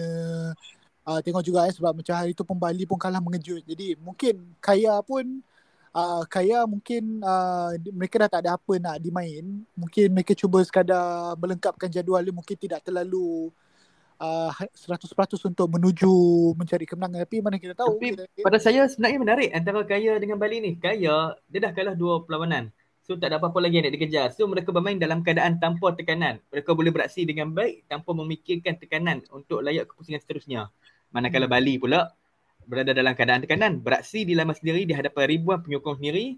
uh, 1.07 1.19
tengok 1.23 1.47
juga 1.47 1.63
eh, 1.63 1.71
sebab 1.71 1.95
macam 2.03 2.11
hari 2.11 2.35
tu 2.35 2.43
pun 2.43 2.59
Bali 2.59 2.83
pun 2.83 2.99
kalah 2.99 3.23
mengejut. 3.23 3.63
Jadi 3.63 3.95
mungkin 4.03 4.51
Kaya 4.59 4.99
pun 5.07 5.39
uh, 5.95 6.27
Kaya 6.27 6.67
mungkin 6.67 7.23
uh, 7.23 7.71
mereka 7.95 8.27
dah 8.27 8.29
tak 8.35 8.41
ada 8.51 8.59
apa 8.59 8.73
nak 8.83 8.99
dimain. 8.99 9.63
Mungkin 9.79 10.11
mereka 10.11 10.35
cuba 10.35 10.59
sekadar 10.67 11.39
melengkapkan 11.39 11.87
jadual 11.87 12.19
dia 12.19 12.35
mungkin 12.35 12.59
tidak 12.59 12.83
terlalu 12.83 13.47
uh, 13.47 13.70
100% 14.21 15.49
untuk 15.49 15.67
menuju 15.67 16.13
mencari 16.53 16.85
kemenangan. 16.85 17.25
Tapi 17.25 17.37
mana 17.41 17.57
kita 17.57 17.73
tahu 17.73 17.97
tapi 17.97 18.13
kita, 18.13 18.45
pada 18.45 18.57
saya 18.61 18.85
sebenarnya 18.85 19.19
menarik 19.19 19.49
antara 19.49 19.81
Kaya 19.81 20.21
dengan 20.21 20.37
Bali 20.37 20.61
ni. 20.61 20.71
Kaya 20.77 21.33
dia 21.49 21.59
dah 21.59 21.73
kalah 21.73 21.97
dua 21.97 22.21
perlawanan. 22.21 22.69
So 23.01 23.17
tak 23.17 23.33
ada 23.33 23.41
apa-apa 23.41 23.57
lagi 23.65 23.81
yang 23.81 23.89
nak 23.89 23.93
dikejar. 23.97 24.27
So 24.37 24.45
mereka 24.45 24.69
bermain 24.69 25.01
dalam 25.01 25.25
keadaan 25.25 25.57
tanpa 25.57 25.97
tekanan. 25.97 26.37
Mereka 26.53 26.69
boleh 26.77 26.93
beraksi 26.93 27.25
dengan 27.25 27.49
baik 27.49 27.89
tanpa 27.89 28.13
memikirkan 28.13 28.77
tekanan 28.77 29.25
untuk 29.33 29.65
layak 29.65 29.89
kepusingan 29.89 30.21
seterusnya. 30.21 30.69
Manakala 31.09 31.49
hmm. 31.49 31.53
Bali 31.57 31.73
pula 31.81 32.13
berada 32.69 32.93
dalam 32.93 33.17
keadaan 33.17 33.41
tekanan 33.41 33.81
beraksi 33.81 34.21
di 34.21 34.37
laman 34.37 34.53
sendiri 34.53 34.85
di 34.85 34.93
hadapan 34.93 35.33
ribuan 35.33 35.65
penyokong 35.65 35.97
sendiri 35.97 36.37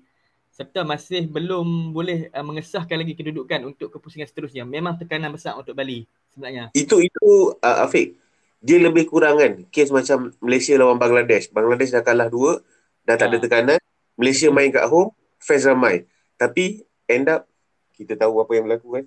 serta 0.56 0.88
masih 0.88 1.28
belum 1.28 1.92
boleh 1.92 2.32
uh, 2.32 2.46
mengesahkan 2.48 2.96
lagi 2.96 3.14
kedudukan 3.20 3.68
untuk 3.68 3.92
kepusingan 3.92 4.30
seterusnya. 4.30 4.64
Memang 4.64 4.96
tekanan 4.96 5.36
besar 5.36 5.60
untuk 5.60 5.76
Bali 5.76 6.08
sebenarnya. 6.34 6.64
Itu 6.74 7.00
itu 7.00 7.54
uh, 7.62 7.86
Afiq. 7.86 8.18
Dia 8.64 8.80
lebih 8.80 9.08
kurang 9.08 9.38
kan 9.38 9.54
kes 9.70 9.94
macam 9.94 10.34
Malaysia 10.42 10.74
lawan 10.76 10.98
Bangladesh. 10.98 11.54
Bangladesh 11.54 11.94
dah 11.94 12.04
kalah 12.04 12.28
dua, 12.28 12.60
dah 13.06 13.16
tak 13.16 13.30
ha. 13.30 13.32
ada 13.32 13.38
tekanan. 13.40 13.80
Malaysia 14.18 14.50
main 14.50 14.70
kat 14.70 14.86
home, 14.90 15.14
fans 15.42 15.66
ramai. 15.66 16.06
Tapi 16.38 16.82
end 17.10 17.30
up 17.30 17.46
kita 17.94 18.18
tahu 18.18 18.42
apa 18.42 18.52
yang 18.58 18.66
berlaku 18.66 19.02
kan. 19.02 19.06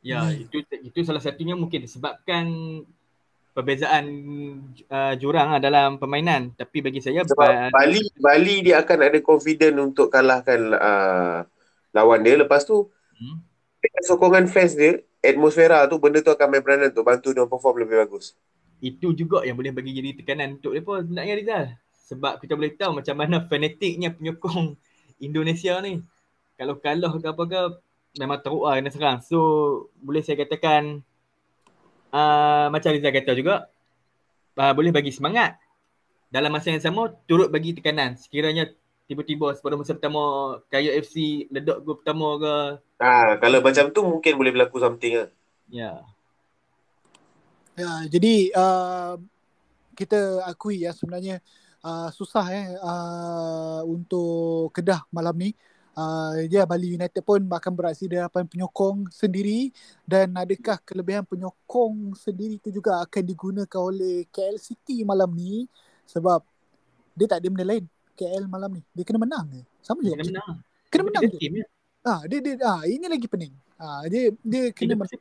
Ya, 0.00 0.24
hmm. 0.24 0.48
itu 0.48 0.56
itu 0.80 0.98
salah 1.04 1.20
satunya 1.20 1.52
mungkin 1.52 1.84
disebabkan 1.84 2.48
perbezaan 3.50 4.06
uh, 4.88 5.14
jurang 5.18 5.52
lah 5.52 5.60
dalam 5.60 5.98
permainan 5.98 6.54
tapi 6.54 6.80
bagi 6.80 7.02
saya 7.02 7.26
sebab 7.26 7.74
Bali 7.74 8.02
Bali 8.14 8.56
dia 8.62 8.78
akan 8.78 8.98
ada 9.10 9.18
confident 9.18 9.74
untuk 9.90 10.06
kalahkan 10.06 10.60
uh, 10.78 11.38
lawan 11.90 12.22
dia 12.22 12.38
lepas 12.38 12.62
tu 12.62 12.86
hmm. 13.18 13.36
sokongan 14.06 14.46
fans 14.46 14.78
dia 14.78 15.02
atmosfera 15.20 15.84
tu 15.84 16.00
benda 16.00 16.24
tu 16.24 16.32
akan 16.32 16.46
main 16.48 16.64
peranan 16.64 16.88
untuk 16.88 17.04
bantu 17.04 17.28
dia 17.36 17.44
perform 17.44 17.84
lebih 17.84 17.96
bagus. 18.04 18.32
Itu 18.80 19.12
juga 19.12 19.44
yang 19.44 19.60
boleh 19.60 19.72
bagi 19.76 19.92
jadi 19.92 20.16
tekanan 20.16 20.56
untuk 20.56 20.72
mereka. 20.72 21.04
Sebenarnya 21.04 21.34
Rizal? 21.36 21.64
Sebab 22.10 22.32
kita 22.40 22.56
boleh 22.56 22.72
tahu 22.74 22.90
macam 22.96 23.14
mana 23.14 23.36
fanatiknya 23.44 24.10
penyokong 24.16 24.74
Indonesia 25.26 25.76
ni. 25.84 26.00
Kalau 26.56 26.76
kalah 26.80 27.12
ke 27.16 27.28
apa 27.28 27.42
ke 27.44 27.60
memang 28.18 28.40
teruk 28.40 28.64
lah 28.64 28.80
kena 28.80 28.90
serang. 28.90 29.18
So 29.20 29.38
boleh 30.00 30.24
saya 30.24 30.40
katakan 30.40 31.04
uh, 32.10 32.66
macam 32.72 32.90
Rizal 32.96 33.12
kata 33.12 33.32
juga 33.36 33.68
uh, 34.56 34.72
boleh 34.72 34.90
bagi 34.90 35.12
semangat. 35.12 35.60
Dalam 36.30 36.48
masa 36.48 36.72
yang 36.72 36.80
sama 36.80 37.12
turut 37.28 37.52
bagi 37.52 37.76
tekanan. 37.76 38.16
Sekiranya 38.16 38.72
tiba-tiba 39.10 39.52
pada 39.58 39.74
masa 39.74 39.98
pertama 39.98 40.22
Kaya 40.70 40.94
FC 41.02 41.50
ledok 41.50 41.78
gol 41.82 41.96
pertama 41.98 42.26
ke 42.38 42.54
ah 43.00 43.40
kalau 43.40 43.64
macam 43.64 43.88
tu 43.90 44.00
mungkin 44.04 44.32
boleh 44.36 44.52
berlaku 44.52 44.76
something 44.78 45.16
lah. 45.16 45.28
Ya. 45.72 45.92
Ya 47.80 47.92
jadi 48.12 48.52
uh, 48.52 49.16
kita 49.96 50.44
akui 50.44 50.84
ya 50.84 50.92
sebenarnya 50.92 51.40
uh, 51.80 52.12
susah 52.12 52.44
eh 52.52 52.66
uh, 52.76 53.80
untuk 53.88 54.70
Kedah 54.76 55.08
malam 55.08 55.36
ni. 55.36 55.50
Uh, 55.90 56.46
ya 56.46 56.62
Bali 56.64 56.94
United 56.94 57.20
pun 57.20 57.42
akan 57.42 57.72
beraksi 57.74 58.06
di 58.06 58.14
hadapan 58.14 58.46
penyokong 58.46 59.10
sendiri 59.10 59.74
dan 60.06 60.30
adakah 60.38 60.78
kelebihan 60.86 61.26
penyokong 61.26 62.14
sendiri 62.14 62.62
itu 62.62 62.70
juga 62.70 63.02
akan 63.02 63.22
digunakan 63.26 63.80
oleh 63.82 64.24
KL 64.30 64.56
City 64.56 65.02
malam 65.02 65.34
ni? 65.34 65.66
Sebab 66.06 66.40
dia 67.18 67.26
tak 67.26 67.42
ada 67.42 67.48
benda 67.50 67.66
lain 67.66 67.84
KL 68.14 68.44
malam 68.46 68.70
ni. 68.78 68.82
Dia 68.94 69.04
kena 69.04 69.18
menang 69.18 69.44
ke 69.50 69.60
sama 69.82 70.00
juga 70.04 70.22
kena 70.22 70.30
menang. 70.30 70.56
Kena 70.88 71.02
menang 71.10 71.22
je. 71.26 71.38
ya? 71.42 71.66
Ah 72.00 72.24
dia 72.24 72.40
dia 72.40 72.56
ah 72.64 72.82
ini 72.88 73.06
lagi 73.06 73.28
pening. 73.28 73.52
Ah 73.76 74.04
dia 74.08 74.32
dia 74.40 74.72
kena 74.72 74.96
menang 74.96 75.20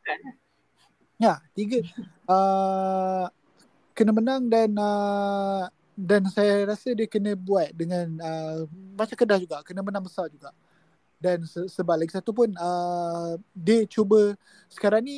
ya? 1.19 1.35
tiga. 1.51 1.79
Uh, 2.23 3.27
kena 3.91 4.11
menang 4.15 4.47
dan 4.47 4.71
uh, 4.79 5.67
dan 5.99 6.23
saya 6.31 6.63
rasa 6.63 6.95
dia 6.95 7.07
kena 7.11 7.35
buat 7.35 7.75
dengan 7.75 8.07
uh, 8.23 8.63
macam 8.95 9.15
Kedah 9.15 9.39
juga 9.39 9.59
kena 9.67 9.83
menang 9.83 10.07
besar 10.07 10.31
juga. 10.31 10.55
Dan 11.19 11.43
se- 11.43 11.67
sebab 11.67 11.99
lagi 11.99 12.15
satu 12.15 12.31
pun 12.31 12.47
uh, 12.55 13.35
dia 13.51 13.83
cuba 13.83 14.39
sekarang 14.71 15.03
ni 15.03 15.17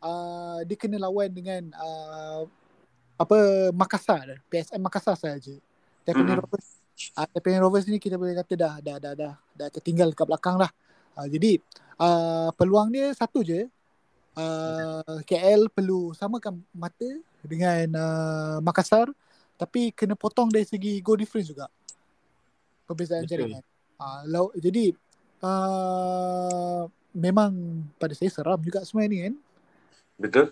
uh, 0.00 0.64
dia 0.64 0.76
kena 0.80 0.96
lawan 0.96 1.28
dengan 1.28 1.68
uh, 1.76 2.48
apa 3.20 3.68
Makassar. 3.76 4.40
PSM 4.48 4.80
Makassar 4.80 5.16
saja 5.20 5.52
Taipei 6.02 6.24
mm-hmm. 6.24 6.40
Rovers. 6.40 6.68
Uh, 7.12 7.26
Taipei 7.28 7.60
Rovers 7.60 7.84
ni 7.84 8.00
kita 8.00 8.16
boleh 8.16 8.32
kata 8.32 8.54
dah 8.56 8.74
dah 8.80 8.96
dah 8.96 9.12
dah, 9.12 9.34
dah 9.52 9.68
tertinggal 9.68 10.08
kat 10.16 10.24
belakang 10.24 10.56
lah 10.56 10.72
uh, 11.18 11.28
jadi 11.28 11.60
uh, 12.00 12.50
peluang 12.56 12.92
dia 12.92 13.12
satu 13.16 13.44
je 13.44 13.68
uh, 14.36 15.18
KL 15.28 15.68
perlu 15.72 16.12
samakan 16.16 16.60
mata 16.72 17.08
dengan 17.42 17.86
uh, 17.96 18.56
Makassar 18.62 19.10
tapi 19.62 19.94
kena 19.94 20.18
potong 20.18 20.50
dari 20.50 20.66
segi 20.66 20.98
goal 20.98 21.22
difference 21.22 21.54
juga. 21.54 21.70
Perbezaan 22.82 23.22
Betul. 23.22 23.46
jaringan. 23.46 23.64
Uh, 24.02 24.22
law, 24.26 24.46
jadi 24.58 24.90
uh, 25.38 26.90
memang 27.14 27.86
pada 28.00 28.10
saya 28.18 28.26
seram 28.34 28.58
juga 28.58 28.82
semua 28.82 29.06
ni 29.06 29.22
kan. 29.22 29.34
Betul? 30.18 30.50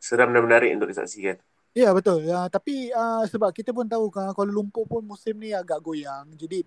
Seram 0.00 0.32
dan 0.32 0.40
menarik 0.46 0.72
untuk 0.72 0.88
disaksikan. 0.88 1.36
Ya 1.76 1.92
betul. 1.92 2.24
Ya, 2.24 2.48
tapi 2.48 2.88
uh, 2.88 3.28
sebab 3.28 3.52
kita 3.52 3.76
pun 3.76 3.84
tahu 3.84 4.08
kan 4.08 4.32
Kuala 4.32 4.48
Lumpur 4.48 4.88
pun 4.88 5.04
musim 5.04 5.36
ni 5.36 5.52
agak 5.52 5.76
goyang. 5.84 6.24
Jadi 6.32 6.64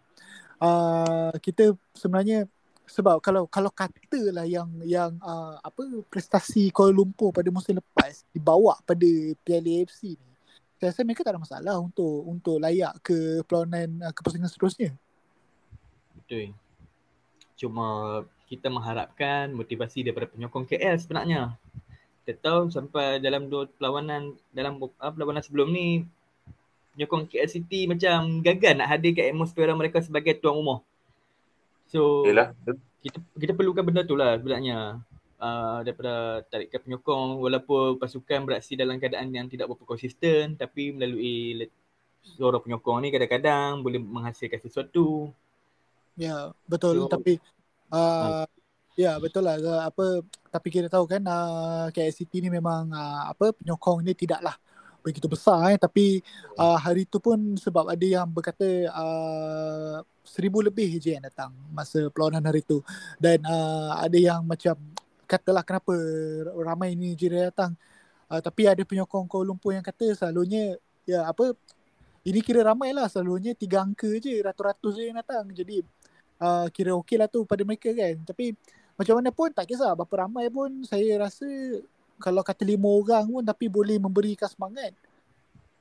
uh, 0.60 1.34
kita 1.40 1.76
sebenarnya 1.96 2.46
sebab 2.90 3.22
kalau 3.22 3.46
kalau 3.46 3.70
katalah 3.70 4.50
yang 4.50 4.68
yang 4.82 5.14
uh, 5.22 5.62
apa 5.62 5.86
prestasi 6.10 6.74
Kuala 6.74 6.90
Lumpur 6.90 7.30
pada 7.30 7.48
musim 7.54 7.78
lepas 7.78 8.26
dibawa 8.34 8.82
pada 8.82 9.08
Piala 9.46 9.86
AFC 9.86 10.18
ni. 10.18 10.30
Saya 10.80 10.96
rasa 10.96 11.04
mereka 11.04 11.28
tak 11.28 11.36
ada 11.36 11.44
masalah 11.44 11.76
untuk 11.78 12.26
untuk 12.26 12.58
layak 12.58 12.98
ke 13.04 13.46
perlawanan 13.46 14.10
uh, 14.10 14.14
kepusingan 14.16 14.50
seterusnya. 14.50 14.92
Betul. 16.18 16.56
Cuma 17.60 17.88
kita 18.50 18.72
mengharapkan 18.72 19.54
motivasi 19.54 20.02
daripada 20.02 20.26
penyokong 20.26 20.66
KL 20.66 20.98
sebenarnya. 20.98 21.54
Kita 22.26 22.42
tahu 22.42 22.74
sampai 22.74 23.22
dalam 23.22 23.52
dua 23.52 23.70
perlawanan 23.70 24.34
dalam 24.50 24.82
uh, 24.82 25.12
perlawanan 25.14 25.46
sebelum 25.46 25.70
ni 25.70 26.10
penyokong 27.00 27.32
KL 27.32 27.48
City 27.48 27.88
macam 27.88 28.44
gagal 28.44 28.76
nak 28.76 28.92
hadirkan 28.92 29.32
atmosfera 29.32 29.72
mereka 29.72 30.04
sebagai 30.04 30.36
tuan 30.36 30.60
rumah. 30.60 30.84
So 31.88 32.28
Yelah. 32.28 32.52
kita 33.00 33.24
kita 33.40 33.56
perlukan 33.56 33.88
benda 33.88 34.04
tu 34.04 34.20
lah 34.20 34.36
sebenarnya. 34.36 35.00
Uh, 35.40 35.80
daripada 35.88 36.44
tarikan 36.52 36.84
penyokong 36.84 37.40
walaupun 37.40 37.96
pasukan 37.96 38.44
beraksi 38.44 38.76
dalam 38.76 39.00
keadaan 39.00 39.32
yang 39.32 39.48
tidak 39.48 39.72
berapa 39.72 39.88
konsisten 39.88 40.60
tapi 40.60 40.92
melalui 40.92 41.72
suara 42.20 42.60
penyokong 42.60 43.00
ni 43.00 43.08
kadang-kadang 43.08 43.80
boleh 43.80 44.04
menghasilkan 44.04 44.60
sesuatu. 44.60 45.32
Ya, 46.20 46.52
betul 46.68 47.08
So- 47.08 47.12
tapi 47.16 47.40
uh, 47.96 48.44
ya 49.00 49.16
betul 49.16 49.48
lah 49.48 49.56
uh, 49.56 49.88
apa 49.88 50.20
tapi 50.52 50.68
kita 50.68 50.92
tahu 50.92 51.08
kan 51.08 51.24
uh, 51.24 51.88
KLCT 51.96 52.44
ni 52.44 52.52
memang 52.52 52.92
uh, 52.92 53.32
apa 53.32 53.56
penyokong 53.56 54.04
ni 54.04 54.12
tidaklah 54.12 54.60
begitu 55.02 55.28
besar 55.32 55.74
eh. 55.74 55.80
Tapi 55.80 56.22
uh, 56.60 56.78
hari 56.78 57.08
tu 57.08 57.18
pun 57.18 57.38
sebab 57.56 57.90
ada 57.90 58.06
yang 58.06 58.28
berkata 58.30 58.66
uh, 58.92 60.04
seribu 60.24 60.62
lebih 60.62 61.02
je 61.02 61.18
yang 61.18 61.26
datang 61.26 61.50
masa 61.74 62.08
perlawanan 62.14 62.44
hari 62.46 62.62
tu. 62.62 62.84
Dan 63.18 63.42
uh, 63.44 63.98
ada 64.00 64.18
yang 64.18 64.42
macam 64.46 64.76
katalah 65.30 65.62
kenapa 65.62 65.94
ramai 66.58 66.94
ni 66.94 67.14
je 67.14 67.30
datang. 67.30 67.74
Uh, 68.30 68.42
tapi 68.44 68.70
ada 68.70 68.82
penyokong 68.86 69.26
Kuala 69.26 69.50
Lumpur 69.50 69.74
yang 69.74 69.86
kata 69.86 70.14
selalunya 70.14 70.78
ya 71.02 71.26
apa 71.26 71.58
ini 72.28 72.40
kira 72.46 72.62
ramai 72.62 72.94
lah. 72.94 73.10
Selalunya 73.10 73.58
tiga 73.58 73.82
angka 73.82 74.10
je 74.20 74.38
ratus-ratus 74.44 74.94
je 75.00 75.04
yang 75.10 75.18
datang. 75.18 75.50
Jadi 75.50 75.82
uh, 76.44 76.68
kira 76.70 76.94
okey 77.00 77.18
lah 77.18 77.28
tu 77.32 77.42
pada 77.48 77.64
mereka 77.66 77.90
kan. 77.90 78.16
Tapi 78.28 78.54
macam 79.00 79.14
mana 79.18 79.30
pun 79.32 79.50
tak 79.50 79.66
kisah. 79.66 79.96
Berapa 79.96 80.28
ramai 80.28 80.52
pun 80.52 80.84
saya 80.84 81.18
rasa 81.24 81.48
kalau 82.20 82.44
kata 82.44 82.68
lima 82.68 82.86
orang 82.86 83.26
pun 83.26 83.44
tapi 83.44 83.66
boleh 83.72 83.98
memberikan 83.98 84.52
semangat. 84.52 84.94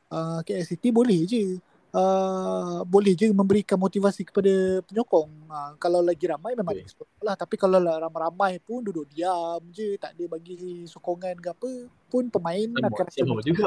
Uh, 0.09 0.41
KLCT 0.47 0.95
boleh 0.95 1.27
je. 1.29 1.61
Uh, 1.89 2.85
boleh 2.85 3.17
je 3.17 3.33
memberikan 3.33 3.81
motivasi 3.81 4.23
kepada 4.23 4.81
penyokong. 4.87 5.29
Uh, 5.49 5.73
kalau 5.81 6.05
lagi 6.05 6.29
ramai 6.29 6.53
memang 6.53 6.77
explode 6.77 7.09
lah 7.25 7.33
tapi 7.33 7.57
kalau 7.57 7.81
lah 7.81 7.97
ramai-ramai 7.97 8.61
pun 8.61 8.85
duduk 8.85 9.09
diam 9.09 9.61
je 9.73 9.97
tak 9.97 10.13
ada 10.13 10.25
bagi 10.29 10.85
sokongan 10.85 11.41
ke 11.41 11.49
apa 11.49 11.71
pun 12.13 12.29
pemain 12.29 12.69
akan 12.77 13.09
Semua, 13.09 13.41
rasa 13.41 13.49
juga. 13.49 13.67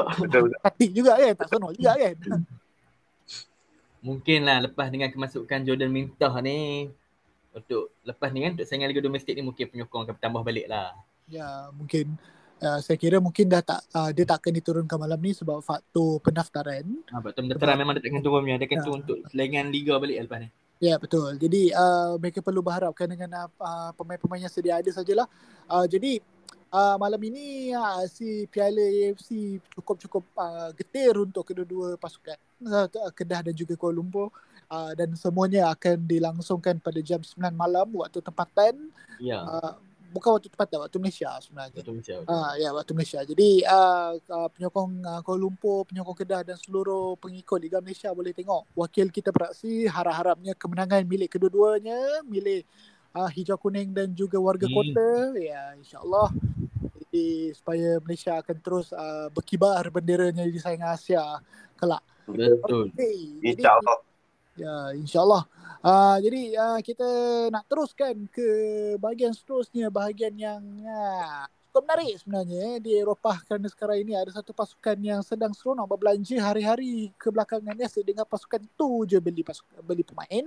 Hati 0.62 0.86
juga 0.98 1.18
kan 1.18 1.34
tak 1.34 1.48
sonol 1.50 1.74
juga 1.74 1.92
kan. 1.98 2.16
Mungkin 4.06 4.38
lah 4.42 4.58
lepas 4.66 4.90
dengan 4.90 5.14
kemasukan 5.14 5.62
Jordan 5.62 5.90
Mintah 5.90 6.34
ni 6.42 6.90
untuk 7.52 7.92
lepas 8.02 8.32
ni 8.32 8.42
kan 8.42 8.56
untuk 8.56 8.66
saingan 8.66 8.88
Liga 8.90 9.04
Domestik 9.04 9.36
ni 9.36 9.44
mungkin 9.44 9.68
penyokong 9.68 10.08
akan 10.08 10.14
bertambah 10.16 10.42
balik 10.42 10.66
lah. 10.66 10.96
Ya, 11.28 11.68
mungkin 11.70 12.16
uh, 12.62 12.78
saya 12.80 12.96
kira 12.96 13.18
mungkin 13.18 13.50
dah 13.50 13.60
tak 13.60 13.82
uh, 13.92 14.10
dia 14.14 14.24
tak 14.24 14.38
akan 14.40 14.52
diturunkan 14.62 14.96
malam 14.96 15.18
ni 15.18 15.34
sebab 15.34 15.58
faktor 15.60 16.22
pendaftaran. 16.22 16.86
Ha, 17.10 17.18
betul 17.18 17.50
pendaftaran 17.50 17.76
memang 17.76 17.98
dia 17.98 18.06
takkan 18.06 18.22
turun 18.22 18.46
punya. 18.46 18.56
Dia 18.56 18.66
akan 18.70 18.78
Ya. 18.78 18.84
turun 18.86 18.98
untuk 19.02 19.18
selengan 19.28 19.66
Liga 19.74 19.94
balik 19.98 20.16
lepas 20.24 20.38
ni. 20.40 20.48
Ya, 20.82 20.98
betul. 20.98 21.38
Jadi 21.38 21.70
uh, 21.70 22.18
mereka 22.18 22.42
perlu 22.42 22.58
berharapkan 22.58 23.06
dengan 23.06 23.46
uh, 23.46 23.90
pemain-pemain 23.94 24.42
yang 24.42 24.50
sedia 24.50 24.82
ada 24.82 24.90
sajalah. 24.90 25.30
Uh, 25.70 25.86
jadi 25.86 26.18
uh, 26.74 26.98
malam 26.98 27.22
ini 27.22 27.70
uh, 27.70 28.02
si 28.10 28.50
Piala 28.50 28.82
AFC 28.82 29.62
cukup-cukup 29.78 30.26
uh, 30.34 30.74
getir 30.74 31.14
untuk 31.14 31.46
kedua-dua 31.46 31.94
pasukan 32.02 32.34
uh, 32.66 32.90
Kedah 33.14 33.46
dan 33.46 33.54
juga 33.54 33.78
Kuala 33.78 34.02
Lumpur. 34.02 34.34
Uh, 34.72 34.90
dan 34.98 35.12
semuanya 35.14 35.68
akan 35.70 36.02
dilangsungkan 36.08 36.80
pada 36.80 36.98
jam 37.04 37.20
9 37.22 37.38
malam 37.54 37.86
waktu 37.92 38.18
tempatan. 38.18 38.90
Ya. 39.22 39.38
Uh, 39.44 39.78
bukan 40.12 40.36
waktu 40.36 40.52
tempatan, 40.52 40.84
waktu 40.84 40.98
Malaysia 41.00 41.32
sebenarnya. 41.40 41.80
Betul 41.80 41.94
Malaysia. 41.98 42.14
Ah 42.28 42.52
ya 42.60 42.70
waktu 42.76 42.92
Malaysia. 42.92 43.20
Jadi 43.24 43.64
uh, 43.64 44.12
uh, 44.20 44.48
penyokong 44.52 44.92
uh, 45.00 45.20
Kuala 45.24 45.40
Lumpur, 45.40 45.88
penyokong 45.88 46.16
Kedah 46.20 46.44
dan 46.44 46.60
seluruh 46.60 47.16
pengikut 47.16 47.58
Liga 47.58 47.80
Malaysia 47.80 48.12
boleh 48.12 48.36
tengok 48.36 48.68
wakil 48.76 49.08
kita 49.08 49.32
beraksi 49.32 49.88
harap-harapnya 49.88 50.52
kemenangan 50.52 51.02
milik 51.08 51.32
kedua-duanya, 51.32 52.20
milik 52.28 52.68
uh, 53.16 53.32
hijau 53.32 53.56
kuning 53.56 53.96
dan 53.96 54.12
juga 54.12 54.36
warga 54.36 54.68
Hmm. 54.68 54.76
kota. 54.76 55.10
Ya 55.40 55.72
insya-Allah. 55.80 56.28
Jadi 57.00 57.52
supaya 57.56 58.00
Malaysia 58.04 58.36
akan 58.36 58.56
terus 58.60 58.88
uh, 58.92 59.28
berkibar 59.32 59.84
benderanya 59.88 60.44
di 60.44 60.60
saingan 60.60 60.96
Asia 60.96 61.40
kelak. 61.80 62.04
Betul. 62.28 62.92
Okay, 62.94 63.40
InsyaAllah. 63.42 64.11
Ya, 64.52 64.92
insyaAllah. 64.92 65.48
Uh, 65.82 66.16
jadi 66.20 66.42
uh, 66.60 66.80
kita 66.84 67.08
nak 67.48 67.64
teruskan 67.66 68.28
ke 68.28 68.46
bahagian 69.00 69.32
seterusnya, 69.32 69.88
bahagian 69.88 70.36
yang 70.36 70.62
uh, 70.84 71.48
cukup 71.72 71.88
menarik 71.88 72.20
sebenarnya 72.20 72.60
eh, 72.76 72.78
di 72.84 72.90
Eropah 73.00 73.40
kerana 73.48 73.64
sekarang 73.72 74.04
ini 74.04 74.12
ada 74.12 74.28
satu 74.28 74.52
pasukan 74.52 74.92
yang 75.00 75.24
sedang 75.24 75.56
seronok 75.56 75.96
berbelanja 75.96 76.36
hari-hari 76.36 77.08
kebelakangan 77.16 77.72
ni 77.72 77.88
asyik 77.88 78.12
dengan 78.12 78.28
pasukan 78.28 78.60
tu 78.76 79.08
je 79.08 79.16
beli 79.16 79.40
pasukan, 79.40 79.80
beli 79.80 80.04
pemain. 80.04 80.46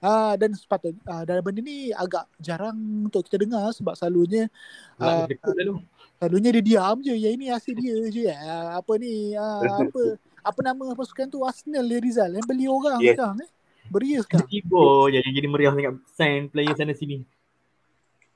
Uh, 0.00 0.32
dan 0.40 0.56
sepatutnya 0.56 0.96
uh, 1.12 1.28
dan 1.28 1.44
benda 1.44 1.60
ni 1.60 1.92
agak 1.92 2.24
jarang 2.40 2.72
untuk 3.04 3.20
kita 3.20 3.36
dengar 3.36 3.68
sebab 3.76 3.92
selalunya 3.92 4.48
lalu. 4.96 5.84
selalunya 6.16 6.50
dia 6.56 6.64
diam 6.64 6.96
je 7.04 7.12
yang 7.12 7.36
ini 7.36 7.52
asyik 7.52 7.76
dia 7.76 7.96
je 8.08 8.24
uh, 8.32 8.80
apa 8.80 8.92
ni 8.96 9.36
uh, 9.36 9.60
apa 9.60 10.16
apa 10.40 10.60
nama 10.60 10.92
pasukan 10.92 11.26
tu 11.26 11.40
Arsenal 11.40 11.82
dia 11.82 11.98
Rizal 11.98 12.30
yang 12.32 12.44
beli 12.44 12.64
orang 12.64 12.98
Yes. 12.98 13.14
sekarang 13.14 13.38
eh 13.38 13.50
beria 13.86 14.18
sekarang 14.22 14.46
Tiba 14.46 14.84
yang 15.10 15.24
jadi 15.26 15.48
meriah 15.48 15.72
sangat 15.72 15.94
sign 16.10 16.40
player 16.46 16.74
sana 16.74 16.92
sini. 16.92 17.26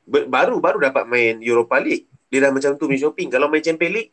Baru 0.05 0.59
baru 0.59 0.77
dapat 0.79 1.05
main 1.05 1.39
Europa 1.39 1.79
League. 1.79 2.05
Dia 2.29 2.43
dah 2.43 2.51
macam 2.51 2.75
tu 2.75 2.85
main 2.85 2.99
shopping. 2.99 3.31
Kalau 3.31 3.47
main 3.47 3.63
Champions 3.63 3.95
League, 3.95 4.11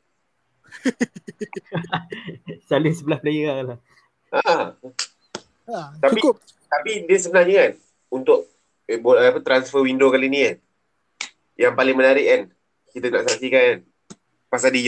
Salin 2.68 2.94
sebelah 2.94 3.20
player 3.20 3.66
lah. 3.66 3.80
ha, 4.32 4.78
Ha, 5.62 5.78
Tapi- 5.98 6.20
cukup. 6.20 6.40
tapi 6.68 7.04
dia 7.04 7.18
sebenarnya 7.18 7.58
kan 7.62 7.72
untuk 8.10 8.40
eh, 8.86 9.00
apa 9.00 9.40
transfer 9.40 9.82
window 9.82 10.08
kali 10.08 10.28
ni 10.28 10.40
kan. 10.44 10.58
Yang 11.56 11.74
paling 11.76 11.96
menarik 11.96 12.26
kan 12.26 12.42
kita 12.92 13.06
nak 13.08 13.24
saksikan 13.26 13.62
kan 13.62 13.78
pasal 14.48 14.70
De 14.70 14.82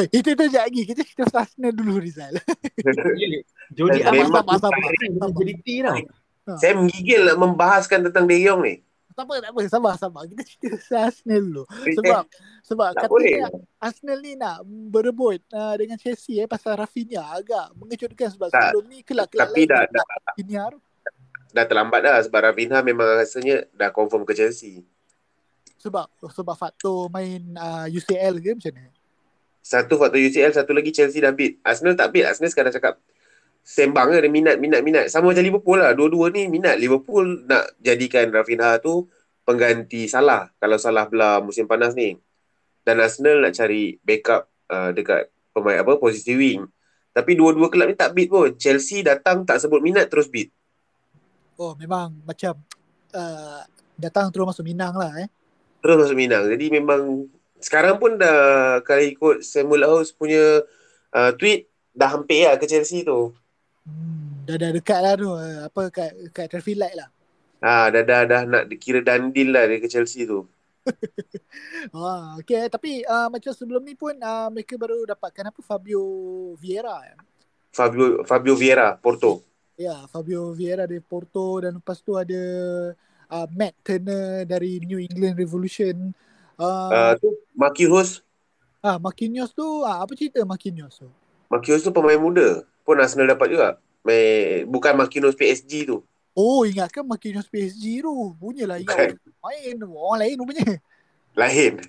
Eh, 0.00 0.06
itu 0.10 0.28
tu 0.28 0.40
sekejap 0.40 0.64
lagi. 0.64 0.82
Kita 0.82 1.00
cerita 1.02 1.22
pasal 1.26 1.40
Arsenal 1.44 1.72
dulu 1.72 1.92
Rizal. 1.96 2.34
Jody 3.70 4.00
Dan 4.00 4.08
Amat 4.08 4.14
memang 4.16 4.32
sabar, 4.32 4.56
sabar, 4.58 4.80
sabar. 5.12 5.28
jadi 5.36 5.54
T 5.56 5.68
tau. 5.80 5.96
Saya 6.56 6.72
menggigil 6.74 7.22
membahaskan 7.36 7.98
tentang 8.02 8.24
De 8.24 8.36
Jong 8.40 8.62
ni. 8.62 8.76
Tak 9.10 9.28
apa, 9.28 9.34
tak 9.38 9.50
apa. 9.52 9.60
Sabar, 9.68 9.92
sabar. 9.94 10.22
Kita 10.24 10.42
cerita 10.42 10.66
pasal 10.74 11.00
Arsenal 11.04 11.40
dulu. 11.42 11.64
Eh, 11.84 11.94
Sebab 11.94 12.22
sebab 12.62 12.88
tak 12.92 13.06
boleh. 13.06 13.36
katanya 13.36 13.48
Arsenal 13.78 14.18
ni 14.18 14.32
nak 14.34 14.56
berebut 14.64 15.40
uh, 15.50 15.74
dengan 15.74 15.96
Chelsea 15.96 16.38
eh 16.38 16.46
pasal 16.46 16.74
Rafinha 16.74 17.20
agak 17.28 17.74
mengejutkan 17.74 18.28
sebab 18.30 18.48
Tak. 18.48 18.72
sebelum 18.72 18.84
ni 18.86 18.98
kelak-kelak 19.02 19.46
Tapi 19.46 19.62
dah, 19.64 19.82
tak 19.82 19.92
dah, 19.92 20.04
Rafinha 20.24 20.64
dah 21.50 21.64
terlambat 21.66 22.00
dah 22.00 22.16
sebab 22.22 22.40
Rafinha 22.44 22.78
memang 22.80 23.10
rasanya 23.12 23.66
dah 23.70 23.90
confirm 23.90 24.22
ke 24.22 24.32
Chelsea. 24.32 24.86
sebab 25.76 26.06
sebab 26.30 26.54
faktor 26.54 27.08
main 27.08 27.42
uh, 27.54 27.88
UCL 27.88 28.38
ke 28.38 28.50
macam 28.54 28.72
mana? 28.72 28.90
Satu 29.60 30.00
faktor 30.00 30.18
UCL, 30.18 30.56
satu 30.56 30.72
lagi 30.72 30.90
Chelsea 30.90 31.20
dah 31.20 31.30
beat. 31.36 31.60
Arsenal 31.60 31.94
tak 31.94 32.10
beat. 32.16 32.24
Arsenal 32.26 32.50
sekarang 32.50 32.72
cakap 32.72 32.98
sembang 33.60 34.16
dia 34.16 34.26
minat, 34.32 34.56
minat, 34.56 34.80
minat. 34.80 35.04
Sama 35.12 35.30
macam 35.30 35.44
Liverpool 35.44 35.78
lah. 35.78 35.92
Dua-dua 35.92 36.32
ni 36.32 36.48
minat. 36.48 36.80
Liverpool 36.80 37.44
nak 37.44 37.76
jadikan 37.78 38.32
Rafinha 38.32 38.80
tu 38.80 39.06
pengganti 39.44 40.08
Salah. 40.08 40.48
Kalau 40.56 40.80
Salah 40.80 41.06
belah 41.06 41.44
musim 41.44 41.68
panas 41.68 41.92
ni. 41.92 42.16
Dan 42.80 43.04
Arsenal 43.04 43.44
nak 43.44 43.52
cari 43.52 44.00
backup 44.00 44.48
uh, 44.72 44.90
dekat 44.96 45.28
pemain 45.52 45.84
apa 45.84 46.00
posisi 46.00 46.32
wing. 46.32 46.64
Tapi 47.10 47.36
dua-dua 47.36 47.68
kelab 47.68 47.90
ni 47.90 47.96
tak 47.98 48.16
beat 48.16 48.30
pun. 48.30 48.54
Chelsea 48.56 49.04
datang 49.04 49.44
tak 49.44 49.60
sebut 49.60 49.82
minat 49.82 50.08
terus 50.08 50.30
beat. 50.30 50.48
Oh 51.60 51.76
memang 51.76 52.16
macam 52.24 52.56
uh, 53.12 53.60
datang 54.00 54.32
terus 54.32 54.56
masuk 54.56 54.64
minang 54.64 54.96
lah 54.96 55.12
eh. 55.20 55.28
Terus 55.84 55.96
masuk 56.06 56.16
minang. 56.16 56.48
Jadi 56.48 56.72
memang 56.72 57.28
sekarang 57.66 57.96
pun 58.02 58.16
dah 58.20 58.36
kalau 58.86 59.02
ikut 59.04 59.36
Samuel 59.44 59.84
House 59.88 60.10
punya 60.12 60.64
uh, 61.16 61.30
tweet 61.38 61.68
dah 61.94 62.08
hampir 62.14 62.46
lah 62.48 62.56
ke 62.60 62.66
Chelsea 62.70 63.02
tu. 63.04 63.34
Hmm, 63.88 64.44
dah 64.48 64.56
dah 64.62 64.70
dekat 64.76 65.00
lah 65.04 65.14
tu. 65.22 65.30
eh, 65.46 65.58
Apa 65.68 65.82
kat 65.96 66.10
kat 66.36 66.46
traffic 66.52 66.76
light 66.80 66.96
lah. 67.00 67.08
Ha, 67.64 67.72
dah, 67.94 68.02
dah, 68.10 68.22
dah 68.30 68.42
nak 68.52 68.62
kira 68.84 69.00
dandil 69.08 69.48
lah 69.54 69.64
dia 69.68 69.78
ke 69.82 69.88
Chelsea 69.94 70.22
tu. 70.30 70.40
Ah, 71.94 72.36
okay, 72.40 72.66
tapi 72.72 73.02
uh, 73.06 73.28
macam 73.30 73.52
sebelum 73.54 73.82
ni 73.84 73.94
pun 73.96 74.14
uh, 74.16 74.48
mereka 74.52 74.74
baru 74.80 75.04
dapatkan 75.06 75.50
apa 75.52 75.60
Fabio 75.62 76.02
Vieira. 76.60 76.96
eh. 77.10 77.18
Fabio 77.76 78.22
Fabio 78.28 78.54
Vieira, 78.54 78.88
Porto. 79.02 79.42
Ya, 79.80 80.04
Fabio 80.12 80.52
Vieira 80.52 80.84
dari 80.84 81.00
Porto 81.00 81.64
dan 81.64 81.80
lepas 81.80 82.04
tu 82.04 82.12
ada 82.12 82.42
uh, 83.32 83.46
Matt 83.56 83.74
Turner 83.80 84.44
dari 84.44 84.76
New 84.84 85.00
England 85.00 85.40
Revolution. 85.40 86.12
Uh, 86.60 86.92
Uh, 86.92 87.12
tu 87.16 87.28
Marquinhos. 87.56 88.20
ah 88.84 89.00
Marquinhos 89.00 89.56
tu 89.56 89.64
ah, 89.80 90.04
apa 90.04 90.12
cerita 90.12 90.44
Marquinhos 90.44 91.00
tu? 91.00 91.08
Marquinhos 91.48 91.80
tu 91.80 91.88
pemain 91.88 92.20
muda. 92.20 92.68
Pun 92.84 93.00
Arsenal 93.00 93.32
dapat 93.32 93.48
juga. 93.48 93.68
Main, 94.04 94.68
bukan 94.68 94.92
Marquinhos 94.92 95.32
PSG 95.32 95.88
tu. 95.88 96.04
Oh, 96.36 96.68
ingatkan 96.68 97.00
Marquinhos 97.00 97.48
PSG 97.48 98.04
tu. 98.04 98.12
Punyalah 98.36 98.76
ingat 98.76 99.16
main 99.40 99.76
orang 99.88 100.18
lain 100.20 100.34
rupanya. 100.36 100.68
Lain. 101.32 101.80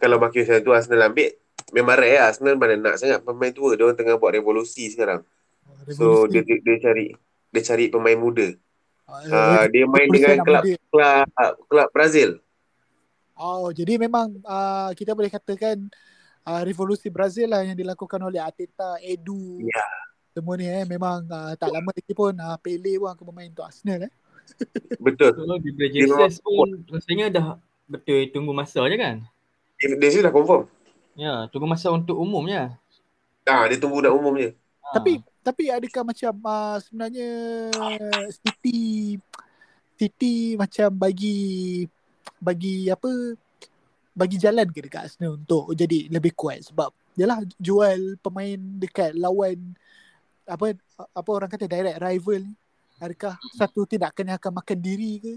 Kalau 0.00 0.16
Marquinhos 0.16 0.64
tu 0.64 0.72
Arsenal 0.72 1.12
ambil, 1.12 1.36
memang 1.76 1.96
rare 2.00 2.16
lah. 2.16 2.32
Arsenal 2.32 2.56
mana 2.56 2.74
nak 2.80 2.96
sangat 2.96 3.20
pemain 3.20 3.52
tua. 3.52 3.76
Dia 3.76 3.84
orang 3.84 4.00
tengah 4.00 4.16
buat 4.16 4.32
revolusi 4.32 4.88
sekarang. 4.88 5.20
So, 5.92 6.24
dia, 6.26 6.40
dia, 6.42 6.58
dia 6.64 6.76
cari 6.82 7.14
dia 7.52 7.62
cari 7.62 7.92
pemain 7.92 8.16
muda. 8.16 8.48
Uh, 9.06 9.64
dia 9.70 9.86
main 9.86 10.10
dengan 10.10 10.42
kelab 10.42 10.64
kelab, 10.90 11.52
kelab 11.70 11.88
Brazil. 11.94 12.42
Oh, 13.36 13.68
jadi 13.68 14.00
memang 14.00 14.32
uh, 14.48 14.90
kita 14.96 15.12
boleh 15.12 15.28
katakan 15.28 15.76
uh, 16.48 16.62
revolusi 16.64 17.12
Brazil 17.12 17.52
lah 17.52 17.68
yang 17.68 17.76
dilakukan 17.76 18.16
oleh 18.16 18.40
Arteta, 18.40 18.96
Edu. 19.04 19.60
Ya. 19.60 19.84
Semua 20.32 20.56
ni 20.56 20.68
eh 20.68 20.84
memang 20.84 21.24
uh, 21.28 21.52
tak 21.56 21.72
lama 21.72 21.92
lagi 21.92 22.12
pun 22.12 22.32
uh, 22.36 22.56
Pele 22.60 23.00
pun 23.00 23.08
akan 23.08 23.24
bermain 23.24 23.48
untuk 23.48 23.68
Arsenal 23.68 24.08
eh. 24.08 24.12
Betul. 25.04 25.32
Kalau 25.32 25.56
di 25.60 25.72
Jesus 25.72 26.40
pun 26.40 26.84
rasanya 26.92 27.26
dah 27.32 27.46
betul 27.88 28.28
tunggu 28.32 28.52
masa 28.52 28.84
je 28.88 28.96
kan? 29.00 29.24
Dia, 29.80 29.96
dia 29.96 30.10
sudah 30.12 30.32
confirm. 30.32 30.68
Ya, 31.16 31.48
tunggu 31.48 31.64
masa 31.64 31.88
untuk 31.88 32.20
umumnya. 32.20 32.76
Ah, 33.48 33.64
dia 33.64 33.80
tunggu 33.80 34.04
nak 34.04 34.12
umum 34.12 34.36
je. 34.36 34.52
Ha. 34.84 35.00
Tapi 35.00 35.24
tapi 35.40 35.70
adakah 35.70 36.02
macam 36.04 36.32
uh, 36.44 36.76
sebenarnya 36.84 37.30
City 38.34 39.16
City 39.96 40.58
macam 40.60 40.92
bagi 40.92 41.86
bagi 42.38 42.88
apa 42.92 43.10
bagi 44.16 44.36
jalan 44.40 44.68
ke 44.72 44.80
dekat 44.80 45.12
Arsenal 45.12 45.36
untuk 45.36 45.76
jadi 45.76 46.08
lebih 46.08 46.32
kuat 46.32 46.64
sebab 46.64 46.88
yalah 47.16 47.40
jual 47.60 48.16
pemain 48.20 48.56
dekat 48.80 49.12
lawan 49.16 49.76
apa 50.46 50.76
apa 50.96 51.30
orang 51.32 51.50
kata 51.50 51.68
direct 51.68 52.00
rival 52.00 52.40
ni 52.40 52.54
adakah 52.96 53.36
satu 53.52 53.84
tindakan 53.84 54.32
yang 54.32 54.38
akan 54.40 54.52
makan 54.56 54.78
diri 54.80 55.12
ke 55.20 55.34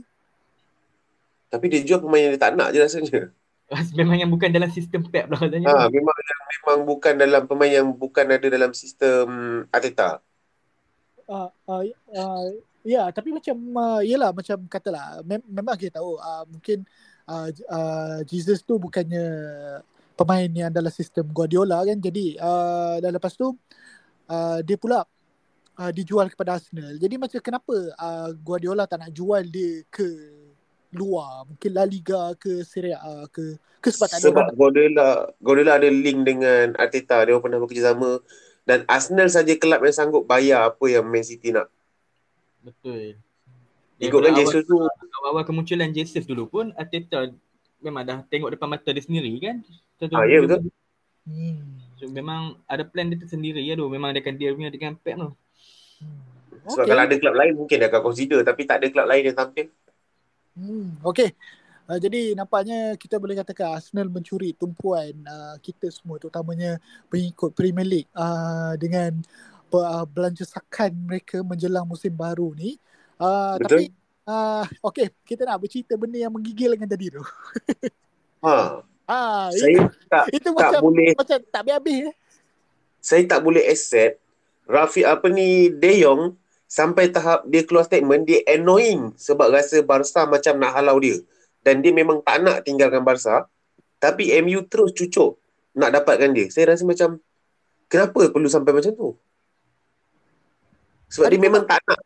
Tapi 1.50 1.66
dia 1.66 1.82
jual 1.82 2.00
pemain 2.06 2.30
yang 2.30 2.34
dia 2.38 2.42
tak 2.46 2.54
nak 2.54 2.70
je 2.70 2.78
rasanya. 2.78 3.22
memang 4.00 4.22
yang 4.22 4.30
bukan 4.30 4.54
dalam 4.54 4.70
sistem 4.70 5.02
Pep 5.10 5.26
lah 5.34 5.42
katanya. 5.42 5.68
Ha, 5.74 5.90
memang 5.90 6.14
memang 6.46 6.78
bukan 6.86 7.14
dalam 7.18 7.44
pemain 7.50 7.74
yang 7.82 7.90
bukan 7.90 8.26
ada 8.30 8.48
dalam 8.50 8.72
sistem 8.78 9.26
Arteta. 9.74 10.22
uh, 11.26 11.50
uh, 11.70 11.82
uh, 12.14 12.50
ya 12.90 13.14
tapi 13.14 13.30
macam 13.30 13.54
uh, 13.78 14.02
yalah 14.02 14.34
macam 14.34 14.58
katalah 14.66 15.22
mem- 15.22 15.46
memang 15.46 15.78
kita 15.78 16.02
tahu 16.02 16.18
uh, 16.18 16.44
mungkin 16.50 16.82
uh, 17.30 17.54
uh, 17.70 18.20
Jesus 18.26 18.66
tu 18.66 18.82
bukannya 18.82 19.26
pemain 20.18 20.50
yang 20.50 20.74
dalam 20.74 20.90
sistem 20.90 21.30
Guardiola 21.30 21.86
kan 21.86 22.02
jadi 22.02 22.42
uh, 22.42 22.98
dan 22.98 23.14
lepas 23.14 23.38
tu 23.38 23.54
uh, 24.34 24.60
dia 24.66 24.76
pula 24.82 25.06
uh, 25.78 25.92
dijual 25.94 26.26
kepada 26.34 26.58
Arsenal 26.58 26.98
jadi 26.98 27.16
macam 27.22 27.38
kenapa 27.46 27.76
uh, 27.94 28.34
Guardiola 28.42 28.90
tak 28.90 29.06
nak 29.06 29.14
jual 29.14 29.46
dia 29.46 29.86
ke 29.94 30.10
luar 30.98 31.46
mungkin 31.46 31.70
La 31.78 31.86
Liga 31.86 32.34
ke 32.42 32.66
Serie 32.66 32.98
A 32.98 33.30
ke 33.30 33.62
ke 33.80 33.90
sebab 33.90 34.08
tak 34.12 34.18
ada 34.20 34.26
Sebab 34.30 34.46
Guardiola 34.60 35.08
Guardiola 35.40 35.74
ada 35.80 35.90
link 35.90 36.20
dengan 36.28 36.76
Arteta. 36.76 37.24
Dia 37.24 37.40
pernah 37.40 37.60
bekerjasama. 37.64 38.20
Dan 38.68 38.86
Arsenal 38.86 39.32
saja 39.32 39.56
kelab 39.58 39.82
yang 39.82 39.96
sanggup 39.96 40.30
bayar 40.30 40.70
apa 40.70 40.86
yang 40.86 41.08
Man 41.08 41.26
City 41.26 41.50
nak. 41.56 41.72
Betul. 42.64 43.20
Ikutkan 44.00 44.32
Jesus 44.40 44.64
tu 44.64 44.80
awal-awal 44.80 45.44
kemunculan 45.44 45.92
Jesus 45.92 46.24
dulu 46.24 46.48
pun 46.48 46.72
Arteta 46.80 47.28
memang 47.84 48.04
dah 48.08 48.24
tengok 48.28 48.56
depan 48.56 48.68
mata 48.72 48.90
dia 48.92 49.04
sendiri 49.04 49.32
kan. 49.44 49.60
Satu 50.00 50.16
Ah, 50.16 50.24
ya, 50.24 50.40
betul. 50.40 50.72
hmm. 51.28 51.60
So, 52.00 52.08
memang 52.08 52.56
ada 52.64 52.88
plan 52.88 53.12
dia 53.12 53.20
tersendiri 53.20 53.60
ya 53.60 53.76
tu. 53.76 53.88
Memang 53.92 54.16
dia 54.16 54.24
akan 54.24 54.36
deal 54.40 54.56
punya 54.56 54.72
dengan 54.72 54.96
Pep 54.96 55.20
tu. 55.20 55.32
Hmm. 56.00 56.20
Sebab 56.70 56.86
kalau 56.86 57.04
ada 57.04 57.16
kelab 57.18 57.36
lain 57.36 57.54
mungkin 57.56 57.76
dia 57.82 57.90
akan 57.90 58.02
consider 58.04 58.40
tapi 58.46 58.62
tak 58.68 58.84
ada 58.84 58.88
kelab 58.92 59.08
lain 59.10 59.24
yang 59.32 59.38
tampil. 59.38 59.68
Hmm, 60.56 60.88
okay. 61.04 61.32
Uh, 61.90 61.98
jadi 61.98 62.38
nampaknya 62.38 62.94
kita 63.02 63.18
boleh 63.18 63.34
katakan 63.34 63.74
Arsenal 63.74 64.14
mencuri 64.14 64.54
tumpuan 64.54 65.10
uh, 65.26 65.58
kita 65.58 65.90
semua 65.90 66.22
terutamanya 66.22 66.78
pengikut 67.10 67.50
Premier 67.58 67.88
League 67.88 68.12
uh, 68.14 68.78
dengan 68.78 69.18
belanja 70.10 70.44
sakan 70.46 70.92
mereka 71.06 71.42
menjelang 71.46 71.86
musim 71.86 72.12
baru 72.12 72.52
ni. 72.58 72.82
Uh, 73.20 73.56
Betul. 73.60 73.64
tapi 73.64 73.84
uh, 74.26 74.64
okay, 74.82 75.08
kita 75.28 75.46
nak 75.46 75.62
bercerita 75.62 75.94
benda 76.00 76.18
yang 76.18 76.34
menggigilkan 76.34 76.88
tadi 76.90 77.14
tu. 77.14 77.24
Ha, 78.40 78.80
Ah, 79.10 79.50
saya 79.50 79.74
itu, 79.74 79.84
tak 80.06 80.24
itu 80.30 80.50
tak 80.54 80.70
macam 80.70 80.82
boleh 80.86 81.12
macam 81.18 81.38
tak 81.50 81.60
habis-habis 81.66 81.98
eh. 82.08 82.14
saya 83.02 83.24
tak 83.26 83.42
boleh 83.42 83.66
accept 83.66 84.22
Rafi 84.70 85.02
apa 85.02 85.26
ni 85.34 85.74
De 85.74 86.06
Jong 86.06 86.38
sampai 86.70 87.10
tahap 87.10 87.42
dia 87.50 87.66
keluar 87.66 87.90
statement 87.90 88.30
dia 88.30 88.46
annoying 88.46 89.10
sebab 89.18 89.50
rasa 89.50 89.82
Barca 89.82 90.30
macam 90.30 90.62
nak 90.62 90.78
halau 90.78 91.02
dia 91.02 91.18
dan 91.66 91.82
dia 91.82 91.90
memang 91.90 92.22
tak 92.22 92.38
nak 92.46 92.62
tinggalkan 92.62 93.02
Barca 93.02 93.50
tapi 93.98 94.30
MU 94.46 94.62
terus 94.70 94.94
cucuk 94.94 95.42
nak 95.74 95.90
dapatkan 95.90 96.30
dia. 96.30 96.46
Saya 96.54 96.78
rasa 96.78 96.86
macam 96.86 97.18
kenapa 97.90 98.30
perlu 98.30 98.46
sampai 98.46 98.78
macam 98.78 98.94
tu? 98.94 99.10
Sebab 101.10 101.26
Adakah 101.26 101.34
dia 101.34 101.42
memang 101.42 101.64
tak 101.66 101.82
nak. 101.90 102.00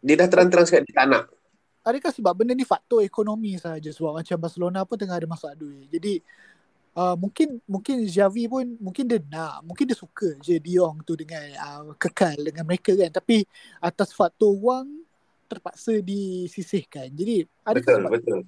Dia 0.00 0.14
dah 0.16 0.28
terang-terang 0.28 0.64
cakap 0.68 0.82
dia 0.84 0.94
tak 0.94 1.06
nak. 1.08 1.24
Adakah 1.80 2.12
sebab 2.12 2.32
benda 2.36 2.52
ni 2.52 2.68
faktor 2.68 3.00
ekonomi 3.00 3.56
saja 3.56 3.88
sebab 3.88 4.20
macam 4.20 4.36
Barcelona 4.36 4.84
pun 4.84 5.00
tengah 5.00 5.16
ada 5.16 5.24
masalah 5.24 5.56
duit. 5.56 5.88
Jadi 5.88 6.20
uh, 6.92 7.16
mungkin 7.16 7.56
mungkin 7.64 8.04
Xavi 8.04 8.44
pun 8.52 8.76
mungkin 8.76 9.08
dia 9.08 9.16
nak, 9.32 9.64
mungkin 9.64 9.88
dia 9.88 9.96
suka 9.96 10.36
je 10.44 10.60
De 10.60 10.72
Jong 10.76 11.00
tu 11.08 11.16
dengan 11.16 11.40
uh, 11.56 11.96
kekal 11.96 12.36
dengan 12.36 12.68
mereka 12.68 12.92
kan. 12.92 13.08
Tapi 13.08 13.48
atas 13.80 14.12
faktor 14.12 14.52
wang 14.60 15.08
terpaksa 15.48 15.96
disisihkan. 16.04 17.08
Jadi 17.16 17.48
adakah 17.64 17.80
Betul, 17.80 17.96
sebab 17.96 18.12
betul. 18.12 18.38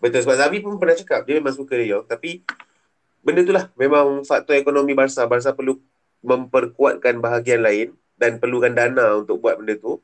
Betul 0.00 0.20
sebab 0.24 0.36
Zavi 0.40 0.58
pun 0.64 0.80
pernah 0.80 0.96
cakap 0.96 1.20
dia 1.28 1.36
memang 1.36 1.52
suka 1.52 1.76
dia 1.76 2.00
tapi 2.08 2.44
benda 3.20 3.44
tu 3.44 3.52
lah 3.52 3.68
memang 3.76 4.24
faktor 4.24 4.56
ekonomi 4.56 4.96
Barca. 4.96 5.28
Barca 5.28 5.52
perlu 5.52 5.76
memperkuatkan 6.24 7.20
bahagian 7.20 7.60
lain 7.60 7.92
dan 8.18 8.42
perlukan 8.42 8.74
dana 8.74 9.22
untuk 9.22 9.38
buat 9.38 9.62
benda 9.62 9.78
tu. 9.78 10.02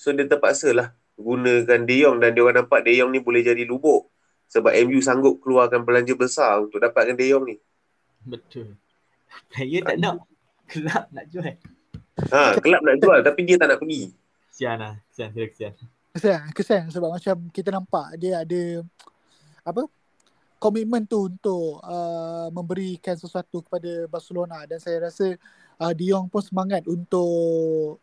So 0.00 0.10
dia 0.10 0.26
terpaksa 0.26 0.72
lah 0.74 0.88
gunakan 1.20 1.80
De 1.84 1.96
Jong 2.02 2.18
dan 2.18 2.32
dia 2.32 2.42
orang 2.42 2.64
nampak 2.64 2.82
De 2.82 2.92
Jong 2.96 3.12
ni 3.12 3.20
boleh 3.20 3.44
jadi 3.44 3.62
lubuk 3.68 4.08
sebab 4.48 4.72
MU 4.88 4.98
sanggup 5.00 5.40
keluarkan 5.40 5.84
belanja 5.84 6.16
besar 6.16 6.64
untuk 6.64 6.80
dapatkan 6.80 7.14
De 7.14 7.24
Jong 7.28 7.44
ni. 7.46 7.56
Betul. 8.24 8.76
Player 9.52 9.84
tak 9.88 9.96
nak. 10.00 10.24
Kelab 10.66 11.04
nak 11.12 11.26
jual. 11.28 11.54
Ha, 12.32 12.56
kelab 12.60 12.80
nak 12.84 12.96
jual 13.00 13.18
tapi 13.20 13.40
dia 13.44 13.56
tak 13.60 13.68
nak 13.72 13.78
pergi. 13.80 14.12
Kesian 14.52 14.76
lah. 14.80 14.94
Kesian. 15.12 15.28
Kira 15.32 15.46
kesian. 15.48 15.72
Kesian, 16.12 16.42
kesian 16.52 16.84
sebab 16.92 17.08
macam 17.16 17.36
kita 17.48 17.72
nampak 17.72 18.20
dia 18.20 18.44
ada 18.44 18.84
apa 19.64 19.88
komitmen 20.60 21.02
tu 21.08 21.26
untuk 21.26 21.82
uh, 21.82 22.46
memberikan 22.54 23.16
sesuatu 23.18 23.64
kepada 23.64 24.06
Barcelona 24.06 24.62
dan 24.68 24.78
saya 24.78 25.08
rasa 25.08 25.34
uh, 25.82 25.92
De 25.92 26.06
Jong 26.06 26.30
pun 26.30 26.42
semangat 26.46 26.86
untuk 26.86 27.98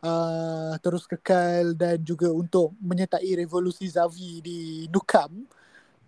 uh, 0.00 0.74
terus 0.80 1.04
kekal 1.04 1.76
dan 1.76 2.00
juga 2.00 2.32
untuk 2.32 2.72
menyertai 2.80 3.28
revolusi 3.36 3.84
Xavi 3.84 4.40
di 4.40 4.60
Nou 4.88 5.04
Camp 5.04 5.36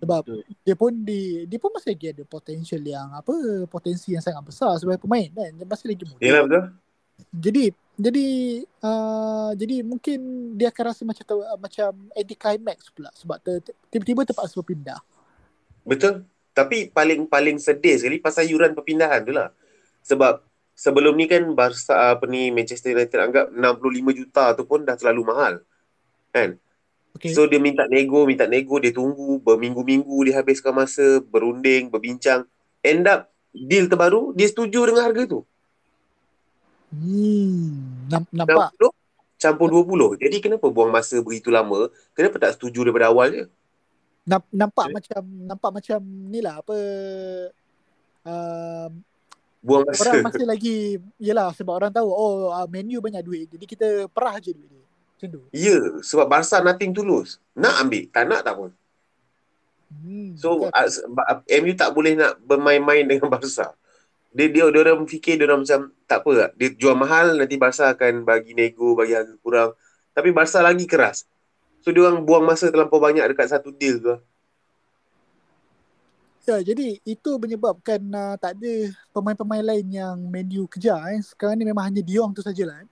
sebab 0.00 0.24
Betul. 0.24 0.40
dia 0.64 0.74
pun 0.80 0.92
di 1.04 1.44
dia 1.44 1.60
pun 1.60 1.76
masih 1.76 1.92
lagi 1.92 2.06
ada 2.08 2.24
potential 2.24 2.80
yang 2.80 3.12
apa 3.12 3.32
potensi 3.68 4.16
yang 4.16 4.24
sangat 4.24 4.40
besar 4.48 4.72
sebagai 4.80 5.04
pemain 5.04 5.28
kan 5.28 5.52
dia 5.52 5.66
masih 5.68 5.86
lagi 5.92 6.04
muda 6.08 6.24
Yalah 6.24 6.42
betul. 6.48 6.64
jadi 7.28 7.64
jadi 8.00 8.26
uh, 8.80 9.52
jadi 9.52 9.84
mungkin 9.84 10.18
dia 10.56 10.72
akan 10.72 10.84
rasa 10.88 11.04
macam 11.04 11.20
ter, 11.20 11.36
macam 11.36 11.90
anti 12.16 12.32
climax 12.32 12.88
pula 12.96 13.12
sebab 13.12 13.36
ter, 13.44 13.60
tiba-tiba 13.92 14.24
terpaksa 14.24 14.56
berpindah. 14.56 15.00
Betul. 15.84 16.24
Tapi 16.56 16.88
paling-paling 16.88 17.60
sedih 17.60 18.00
sekali 18.00 18.16
pasal 18.16 18.48
yuran 18.48 18.72
perpindahan 18.72 19.20
tu 19.20 19.36
lah. 19.36 19.52
Sebab 20.00 20.40
sebelum 20.80 21.12
ni 21.12 21.28
kan 21.28 21.44
Barca 21.52 22.16
apa 22.16 22.24
ni 22.24 22.48
Manchester 22.48 22.96
United 22.96 23.20
anggap 23.20 23.52
65 23.52 24.16
juta 24.16 24.44
tu 24.56 24.64
pun 24.64 24.80
dah 24.80 24.96
terlalu 24.96 25.22
mahal. 25.28 25.54
Kan? 26.32 26.56
Okay. 27.20 27.36
So 27.36 27.44
dia 27.44 27.60
minta 27.60 27.84
nego, 27.84 28.24
minta 28.24 28.48
nego, 28.48 28.80
dia 28.80 28.96
tunggu 28.96 29.36
berminggu-minggu 29.44 30.16
dia 30.24 30.40
habiskan 30.40 30.72
masa 30.72 31.20
berunding, 31.20 31.92
berbincang. 31.92 32.48
end 32.80 33.04
up 33.04 33.28
deal 33.52 33.84
terbaru 33.92 34.32
dia 34.32 34.48
setuju 34.48 34.88
dengan 34.88 35.04
harga 35.04 35.28
tu. 35.28 35.44
Hmm, 36.88 38.08
nam- 38.08 38.32
nampak. 38.32 38.72
60 38.80 38.88
campur 39.36 39.68
20. 39.68 40.16
Jadi 40.16 40.36
kenapa 40.40 40.64
buang 40.72 40.88
masa 40.88 41.20
begitu 41.20 41.52
lama? 41.52 41.92
Kenapa 42.16 42.40
tak 42.40 42.56
setuju 42.56 42.88
daripada 42.88 43.12
awal 43.12 43.28
je? 43.28 43.44
Namp- 44.24 44.48
nampak 44.48 44.88
Okay. 44.88 44.96
macam 44.96 45.22
nampak 45.44 45.70
macam 45.76 46.00
ni 46.32 46.40
lah 46.40 46.60
apa 46.64 46.76
uh, 48.24 48.88
Buang 49.60 49.84
masa. 49.84 50.08
orang 50.08 50.24
masih 50.24 50.46
lagi 50.48 50.76
yelah 51.20 51.52
sebab 51.52 51.76
orang 51.76 51.92
tahu 51.92 52.08
oh 52.08 52.48
uh, 52.48 52.64
menu 52.64 52.96
banyak 53.04 53.20
duit 53.20 53.46
jadi 53.52 53.64
kita 53.68 53.88
perah 54.08 54.40
je 54.40 54.56
duit 54.56 54.68
dia. 54.72 54.80
Macam 55.20 55.28
tu. 55.36 55.40
Ya, 55.52 55.76
sebab 56.00 56.32
Barca 56.32 56.64
nothing 56.64 56.96
to 56.96 57.04
lose. 57.04 57.36
Nak 57.52 57.84
ambil, 57.84 58.08
tak 58.08 58.24
nak 58.24 58.40
tak 58.40 58.56
pun. 58.56 58.72
Hmm, 59.92 60.32
So 60.32 60.64
uh, 60.64 60.88
sebab 60.88 61.44
MU 61.44 61.72
tak 61.76 61.92
boleh 61.92 62.16
nak 62.16 62.40
bermain-main 62.40 63.04
dengan 63.10 63.28
Barca. 63.28 63.76
Dia 64.32 64.46
dia 64.48 64.64
dia 64.72 64.80
orang 64.80 65.04
fikir 65.04 65.36
dia 65.36 65.44
orang 65.44 65.60
macam 65.60 65.92
tak 66.08 66.24
apa, 66.24 66.56
dia 66.56 66.72
jual 66.72 66.96
mahal 66.96 67.36
nanti 67.36 67.60
Barca 67.60 67.92
akan 67.92 68.24
bagi 68.24 68.56
nego, 68.56 68.96
bagi 68.96 69.12
harga 69.12 69.36
kurang. 69.44 69.76
Tapi 70.16 70.32
Barca 70.32 70.64
lagi 70.64 70.88
keras. 70.88 71.28
So 71.84 71.92
dia 71.92 72.08
orang 72.08 72.24
buang 72.24 72.48
masa 72.48 72.72
terlampau 72.72 72.96
banyak 72.96 73.24
dekat 73.28 73.52
satu 73.52 73.76
deal 73.76 74.00
tu. 74.00 74.16
Ya, 76.42 76.56
jadi 76.64 76.98
itu 77.04 77.30
menyebabkan 77.36 78.00
uh, 78.10 78.34
tak 78.34 78.56
ada 78.56 78.72
pemain-pemain 79.12 79.62
lain 79.62 79.86
yang 79.86 80.16
menu 80.18 80.64
kejar 80.66 81.12
eh. 81.12 81.20
Sekarang 81.20 81.54
ni 81.54 81.64
memang 81.64 81.86
hanya 81.86 82.00
Diong 82.00 82.32
tu 82.32 82.40
sajalah 82.40 82.82
eh. 82.82 82.88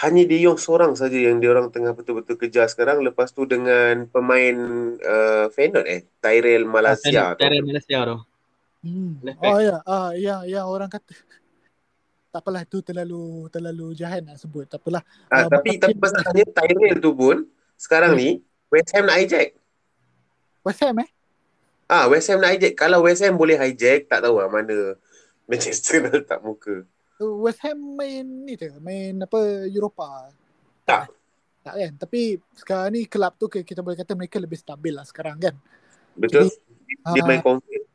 Hanya 0.00 0.22
De 0.22 0.38
Jong 0.38 0.54
seorang 0.54 0.94
saja 0.94 1.18
yang 1.18 1.42
dia 1.42 1.50
orang 1.50 1.66
tengah 1.66 1.90
betul-betul 1.90 2.38
kejar 2.38 2.70
sekarang 2.70 3.02
lepas 3.02 3.34
tu 3.34 3.42
dengan 3.42 4.06
pemain 4.06 4.54
uh, 4.96 5.50
Feyenoord 5.50 5.82
eh 5.84 6.00
Tyrell 6.22 6.62
Malaysia 6.62 7.34
tu. 7.34 7.42
Cara 7.42 7.58
Malaysia 7.58 7.98
tu. 8.06 8.16
Hmm. 8.80 9.18
Oh 9.42 9.58
ya, 9.58 9.82
ah 9.84 10.14
yang 10.14 10.46
yang 10.46 10.64
orang 10.64 10.86
kata 10.86 11.10
tak 12.32 12.38
apalah 12.40 12.62
tu 12.64 12.80
terlalu 12.80 13.50
terlalu 13.50 13.92
jahat 13.92 14.22
nak 14.22 14.38
sebut. 14.38 14.64
Tak 14.64 14.78
apalah. 14.78 15.02
Ah, 15.26 15.44
Ah, 15.44 15.46
tapi 15.50 15.74
tapi- 15.76 15.98
masalahnya 15.98 16.46
Tyrell 16.48 16.96
tu 17.02 17.10
pun 17.12 17.36
sekarang 17.74 18.14
ni 18.14 18.40
West 18.70 18.94
Ham 18.94 19.04
nak 19.04 19.18
hijack. 19.18 19.58
West 20.62 20.80
Ham 20.80 21.02
eh. 21.02 21.10
Ah 21.90 22.06
West 22.06 22.30
Ham 22.30 22.38
nak 22.38 22.54
hijack. 22.54 22.78
Kalau 22.78 23.02
West 23.02 23.18
Ham 23.26 23.34
boleh 23.34 23.58
hijack 23.58 24.06
tak 24.06 24.22
tahu 24.22 24.38
lah 24.38 24.46
mana 24.46 24.94
Manchester 25.50 26.06
nak 26.06 26.22
letak 26.22 26.38
muka. 26.46 26.86
West 27.18 27.60
Ham 27.66 27.98
main 27.98 28.22
ni 28.22 28.54
je, 28.54 28.70
main 28.78 29.18
apa 29.18 29.66
Europa. 29.66 30.30
Tak. 30.86 31.10
Tak 31.66 31.74
kan. 31.74 31.92
Tapi 31.98 32.38
sekarang 32.54 32.94
ni 32.94 33.10
kelab 33.10 33.34
tu 33.34 33.50
kita 33.50 33.82
boleh 33.82 33.98
kata 33.98 34.14
mereka 34.14 34.38
lebih 34.38 34.56
stabil 34.56 34.94
lah 34.94 35.02
sekarang 35.02 35.36
kan. 35.42 35.58
Betul? 36.14 36.46
dia 37.10 37.22
ah, 37.22 37.26
main 37.26 37.42
confident. 37.42 37.86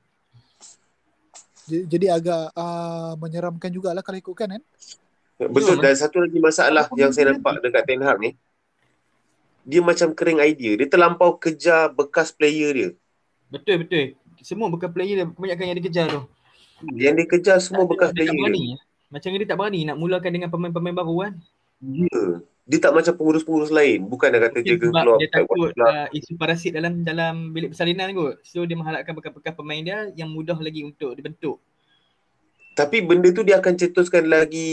Jadi, 1.66 1.84
jadi 1.90 2.08
agak 2.20 2.44
uh, 2.54 3.14
menyeramkan 3.18 3.72
jugalah 3.74 4.04
kalau 4.06 4.20
ikutkan 4.20 4.60
kan. 4.60 4.64
Betul. 5.40 5.52
Betul, 5.52 5.76
Dan 5.84 5.96
satu 6.00 6.18
lagi 6.24 6.40
masalah 6.40 6.88
Apa 6.88 6.96
yang 6.96 7.12
saya 7.12 7.36
nampak 7.36 7.60
dekat 7.60 7.84
Ten 7.88 8.04
Hag 8.06 8.18
ni. 8.22 8.38
Dia 9.66 9.82
macam 9.82 10.14
kering 10.14 10.40
idea. 10.46 10.78
Dia 10.78 10.88
terlampau 10.88 11.42
kejar 11.42 11.90
bekas 11.90 12.30
player 12.30 12.72
dia. 12.72 12.90
Betul 13.56 13.76
betul. 13.88 14.06
Semua 14.44 14.68
bukan 14.68 14.92
player 14.92 15.24
kebanyakan 15.32 15.66
yang 15.72 15.78
dikejar 15.80 16.06
tu. 16.12 16.22
Yang 16.92 17.14
dia 17.16 17.26
kejar 17.32 17.58
semua 17.64 17.88
bekas 17.88 18.12
dia 18.12 18.28
tak 18.28 18.36
player 18.36 18.36
dia. 18.36 18.42
berani. 18.44 18.66
Macam 19.08 19.30
dia 19.32 19.48
tak 19.48 19.58
berani 19.58 19.80
nak 19.88 19.98
mulakan 19.98 20.32
dengan 20.36 20.50
pemain-pemain 20.52 20.96
baru 20.96 21.16
kan. 21.24 21.34
Ya. 21.80 22.22
Dia 22.66 22.80
tak 22.82 22.98
macam 22.98 23.14
pengurus-pengurus 23.14 23.70
lain. 23.70 24.10
Bukan 24.10 24.28
dia 24.34 24.42
kata 24.42 24.58
sebab 24.66 24.90
Klopp. 25.06 25.20
dia 25.22 25.30
takut 25.30 25.70
uh, 25.70 26.08
isu 26.12 26.34
parasit 26.36 26.74
dalam 26.74 27.06
dalam 27.06 27.54
bilik 27.54 27.72
persalinan 27.72 28.12
kot. 28.12 28.42
So 28.42 28.66
dia 28.66 28.76
mengharapkan 28.76 29.14
bekas-bekas 29.14 29.54
pemain 29.54 29.82
dia 29.86 30.10
yang 30.18 30.34
mudah 30.34 30.58
lagi 30.58 30.82
untuk 30.82 31.14
dibentuk. 31.14 31.62
Tapi 32.76 33.06
benda 33.06 33.32
tu 33.32 33.46
dia 33.46 33.62
akan 33.62 33.74
cetuskan 33.80 34.28
lagi 34.28 34.72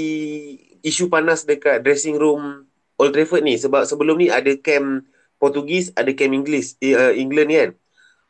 isu 0.83 1.07
panas 1.07 1.47
dekat 1.47 1.87
dressing 1.87 2.19
room 2.19 2.67
Old 2.99 3.13
Trafford 3.15 3.45
ni. 3.47 3.55
Sebab 3.61 3.87
sebelum 3.87 4.19
ni 4.19 4.33
ada 4.33 4.51
camp 4.59 5.07
Portugis, 5.37 5.93
ada 5.95 6.11
camp 6.17 6.33
Inggeris, 6.33 6.81
eh, 6.81 6.97
uh, 6.97 7.13
England 7.13 7.49
ni 7.53 7.57
kan. 7.61 7.71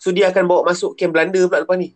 So 0.03 0.11
dia 0.11 0.35
akan 0.35 0.51
bawa 0.51 0.75
masuk 0.75 0.99
camp 0.99 1.15
Belanda 1.15 1.38
pula 1.47 1.62
lepas 1.62 1.79
ni. 1.79 1.95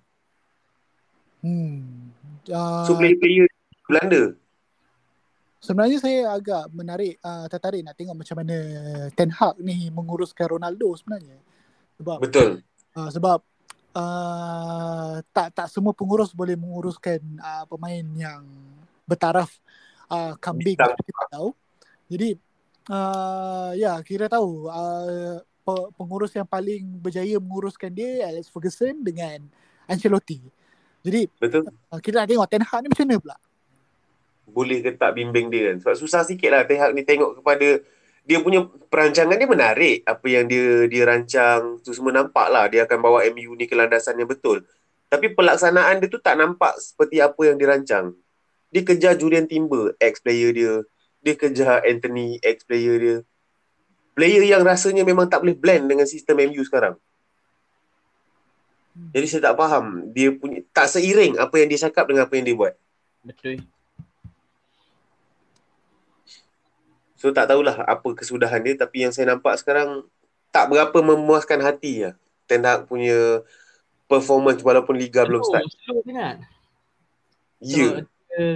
Hmm. 1.43 2.15
Uh, 2.47 2.87
So 2.87 2.95
player-player 2.95 3.51
Belanda. 3.91 4.39
sebenarnya 5.59 5.99
saya 5.99 6.31
agak 6.31 6.71
menarik 6.71 7.19
uh, 7.19 7.51
tertarik 7.51 7.83
nak 7.83 7.99
tengok 7.99 8.15
macam 8.15 8.39
mana 8.39 8.57
Ten 9.11 9.35
Hag 9.35 9.59
ni 9.59 9.91
menguruskan 9.91 10.55
Ronaldo 10.55 10.95
sebenarnya. 10.95 11.43
Sebab 11.99 12.19
Betul. 12.23 12.63
uh, 12.95 13.11
sebab 13.11 13.43
uh, 13.99 15.19
tak 15.35 15.51
tak 15.59 15.67
semua 15.67 15.91
pengurus 15.91 16.31
boleh 16.31 16.55
menguruskan 16.55 17.19
uh, 17.43 17.67
pemain 17.67 18.07
yang 18.15 18.47
bertaraf 19.03 19.51
uh, 20.07 20.39
kambing 20.39 20.79
kita 20.79 21.25
tahu. 21.35 21.51
Jadi 22.07 22.39
uh, 22.87 23.75
ya 23.75 23.99
kira 24.07 24.31
tahu 24.31 24.71
uh, 24.71 25.43
pengurus 25.99 26.31
yang 26.39 26.47
paling 26.47 26.87
berjaya 27.03 27.43
menguruskan 27.43 27.91
dia 27.91 28.31
Alex 28.31 28.47
Ferguson 28.47 29.03
dengan 29.03 29.43
Ancelotti. 29.91 30.39
Jadi 31.03 31.31
Betul. 31.39 31.71
uh, 31.71 32.01
kita 32.03 32.23
nak 32.23 32.29
tengok 32.31 32.47
Ten 32.51 32.63
Hag 32.63 32.81
ni 32.83 32.89
macam 32.91 33.07
mana 33.07 33.17
pula. 33.23 33.37
Boleh 34.47 34.79
ke 34.83 34.95
tak 34.95 35.15
bimbing 35.19 35.51
dia 35.51 35.75
kan. 35.75 35.77
Sebab 35.83 35.95
susah 35.99 36.23
sikit 36.23 36.51
lah 36.55 36.63
Ten 36.67 36.79
Hag 36.79 36.95
ni 36.95 37.03
tengok 37.03 37.43
kepada 37.43 37.83
dia 38.27 38.39
punya 38.43 38.67
perancangan 38.91 39.39
dia 39.39 39.47
menarik. 39.47 39.97
Apa 40.03 40.27
yang 40.27 40.51
dia 40.51 40.91
dia 40.91 41.03
rancang 41.07 41.79
tu 41.83 41.95
semua 41.95 42.11
nampak 42.11 42.47
lah. 42.51 42.67
Dia 42.67 42.87
akan 42.87 42.99
bawa 42.99 43.23
MU 43.31 43.55
ni 43.55 43.71
ke 43.71 43.75
landasan 43.79 44.19
yang 44.19 44.27
betul. 44.27 44.67
Tapi 45.07 45.31
pelaksanaan 45.31 46.03
dia 46.03 46.11
tu 46.11 46.19
tak 46.19 46.35
nampak 46.35 46.75
seperti 46.83 47.23
apa 47.23 47.39
yang 47.47 47.55
dirancang. 47.55 48.15
Dia 48.75 48.83
kejar 48.83 49.15
Julian 49.15 49.47
Timber, 49.47 49.95
ex-player 50.03 50.51
dia. 50.51 50.75
Dia 51.23 51.35
kejar 51.39 51.87
Anthony, 51.87 52.43
ex-player 52.43 52.97
dia. 52.99 53.17
Player 54.17 54.49
yang 54.49 54.65
rasanya 54.65 55.05
memang 55.05 55.29
tak 55.29 55.45
boleh 55.45 55.53
blend 55.53 55.93
dengan 55.93 56.09
sistem 56.09 56.41
MU 56.49 56.65
sekarang. 56.65 56.97
Jadi 59.13 59.27
saya 59.29 59.53
tak 59.53 59.61
faham. 59.61 60.09
Dia 60.09 60.33
punya 60.33 60.65
tak 60.73 60.89
seiring 60.89 61.37
apa 61.37 61.53
yang 61.61 61.69
dia 61.69 61.85
cakap 61.85 62.09
dengan 62.09 62.25
apa 62.25 62.33
yang 62.33 62.49
dia 62.49 62.57
buat. 62.57 62.75
Betul. 63.21 63.61
So 67.21 67.29
tak 67.29 67.53
tahulah 67.53 67.85
apa 67.85 68.09
kesudahan 68.17 68.65
dia 68.65 68.73
tapi 68.73 69.05
yang 69.05 69.13
saya 69.13 69.37
nampak 69.37 69.61
sekarang 69.61 70.09
tak 70.49 70.73
berapa 70.73 70.97
memuaskan 71.05 71.61
hati 71.61 72.09
lah. 72.09 72.15
Ten 72.49 72.65
Hag 72.65 72.89
punya 72.89 73.45
performance 74.09 74.65
walaupun 74.65 74.97
liga 74.97 75.29
belum 75.29 75.45
Slow, 75.45 75.51
start. 75.53 75.65
Slow 75.85 76.01
sangat. 76.09 76.37
Ya. 77.61 77.77
Sebab 77.77 78.01
dia, 78.07 78.49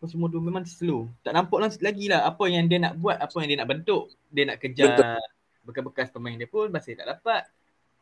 apa 0.00 0.08
semua 0.08 0.32
tu 0.32 0.40
memang 0.40 0.64
slow. 0.64 1.12
Tak 1.20 1.36
nampak 1.36 1.60
lagi 1.60 2.08
lah 2.08 2.24
apa 2.24 2.48
yang 2.48 2.64
dia 2.72 2.80
nak 2.80 2.96
buat, 2.96 3.20
apa 3.20 3.36
yang 3.44 3.52
dia 3.52 3.58
nak 3.60 3.68
bentuk. 3.68 4.08
Dia 4.32 4.48
nak 4.48 4.56
kejar 4.56 5.20
bekas-bekas 5.60 6.08
pemain 6.08 6.32
dia 6.40 6.48
pun 6.48 6.72
masih 6.72 6.96
tak 6.96 7.04
dapat. 7.04 7.44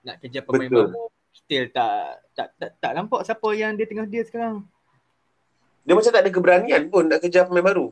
Nak 0.07 0.23
kejar 0.23 0.47
pemain 0.47 0.71
Betul. 0.71 0.95
baru, 0.95 1.05
still 1.35 1.67
tak, 1.75 2.23
tak 2.39 2.55
tak 2.55 2.71
tak 2.79 2.93
nampak 2.95 3.27
siapa 3.27 3.49
yang 3.51 3.75
dia 3.75 3.91
tengah 3.91 4.07
dia 4.07 4.23
sekarang. 4.23 4.63
Dia 5.83 5.99
macam 5.99 6.13
tak 6.15 6.23
ada 6.23 6.31
keberanian 6.31 6.83
pun 6.87 7.11
nak 7.11 7.19
kejar 7.19 7.51
pemain 7.51 7.67
baru. 7.67 7.91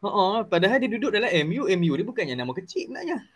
Ha 0.00 0.48
padahal 0.48 0.80
dia 0.80 0.88
duduk 0.88 1.12
dalam 1.12 1.28
MU, 1.44 1.68
MU 1.68 1.92
dia 2.00 2.06
bukannya 2.08 2.32
nama 2.32 2.56
kecil 2.56 2.88
sebenarnya. 2.88 3.28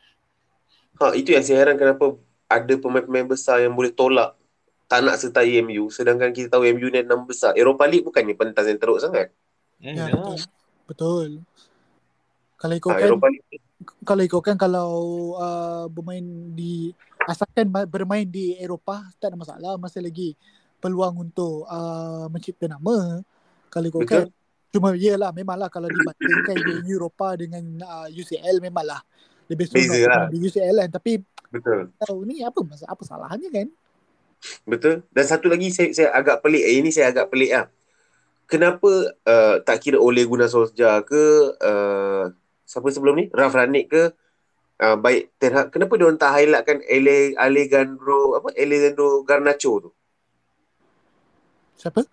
Ha, 1.05 1.13
itu 1.13 1.37
yang 1.37 1.45
saya 1.45 1.69
heran 1.69 1.77
kenapa 1.77 2.17
ada 2.49 2.75
pemain-pemain 2.81 3.29
besar 3.29 3.61
yang 3.61 3.77
boleh 3.77 3.93
tolak 3.93 4.41
tak 4.89 5.05
nak 5.05 5.21
sertai 5.21 5.61
MU 5.61 5.93
sedangkan 5.93 6.33
kita 6.33 6.49
tahu 6.57 6.65
MU 6.73 6.89
ni 6.89 7.05
nama 7.05 7.21
besar. 7.29 7.53
Eropah 7.61 7.85
League 7.85 8.09
bukannya 8.09 8.33
pentas 8.33 8.65
yang 8.65 8.81
teruk 8.81 8.97
sangat. 8.97 9.29
Eh, 9.83 9.99
Ya, 9.99 10.07
betul. 10.15 10.39
Betul. 10.87 11.29
Kalau 12.59 12.75
ikutkan 12.79 13.11
kalau 14.07 14.23
ikutkan 14.23 14.55
kalau 14.55 14.91
uh, 15.35 15.91
bermain 15.91 16.23
di 16.55 16.95
asalkan 17.27 17.67
ma- 17.67 17.89
bermain 17.91 18.23
di 18.23 18.55
Eropah 18.55 19.11
tak 19.19 19.35
ada 19.35 19.37
masalah 19.39 19.75
masih 19.75 19.99
lagi 19.99 20.39
peluang 20.79 21.27
untuk 21.27 21.67
uh, 21.67 22.31
mencipta 22.31 22.71
nama. 22.71 23.19
Kalau 23.67 23.87
ikutkan 23.91 24.31
cuma 24.71 24.95
iyalah 24.95 25.35
memanglah 25.35 25.67
kalau 25.67 25.91
dibandingkan 25.91 26.57
di 26.63 26.75
Eropah 26.95 27.33
dengan 27.35 27.65
uh, 27.83 28.07
UCL 28.15 28.63
memanglah 28.63 29.03
lebih 29.51 29.67
seronok 29.67 29.99
lah. 30.07 30.27
di 30.31 30.39
UCL 30.39 30.77
kan 30.87 30.91
tapi 30.95 31.13
betul. 31.51 31.91
tahu 31.99 32.19
ni 32.25 32.47
apa 32.47 32.63
masa 32.63 32.87
apa 32.87 33.03
salahnya 33.03 33.51
kan? 33.51 33.67
Betul. 34.67 35.07
Dan 35.11 35.25
satu 35.27 35.47
lagi 35.51 35.71
saya, 35.71 35.91
saya 35.95 36.09
agak 36.15 36.43
pelik. 36.43 36.63
Eh, 36.63 36.75
ini 36.83 36.91
saya 36.91 37.15
agak 37.15 37.31
pelik 37.31 37.51
lah. 37.55 37.67
Kenapa 38.51 38.91
uh, 39.25 39.57
tak 39.65 39.81
kira 39.81 39.97
Ole 39.97 40.29
Gunnar 40.29 40.51
Solskjaer 40.51 41.03
ke 41.09 41.57
uh, 41.57 42.29
siapa 42.69 42.89
sebelum 42.93 43.17
ni? 43.17 43.25
Ralf 43.33 43.57
Rangnick 43.57 43.89
ke 43.89 44.13
uh, 44.83 44.97
baik 45.01 45.33
Ten 45.41 45.57
Hag. 45.57 45.73
Kenapa 45.73 45.97
dia 45.97 46.05
orang 46.05 46.21
tak 46.21 46.33
highlightkan 46.37 46.79
Ale, 46.85 47.33
Alejandro 47.41 48.37
apa 48.37 48.53
Alejandro 48.53 49.25
Garnacho 49.25 49.89
tu? 49.89 49.91
Siapa? 51.81 52.05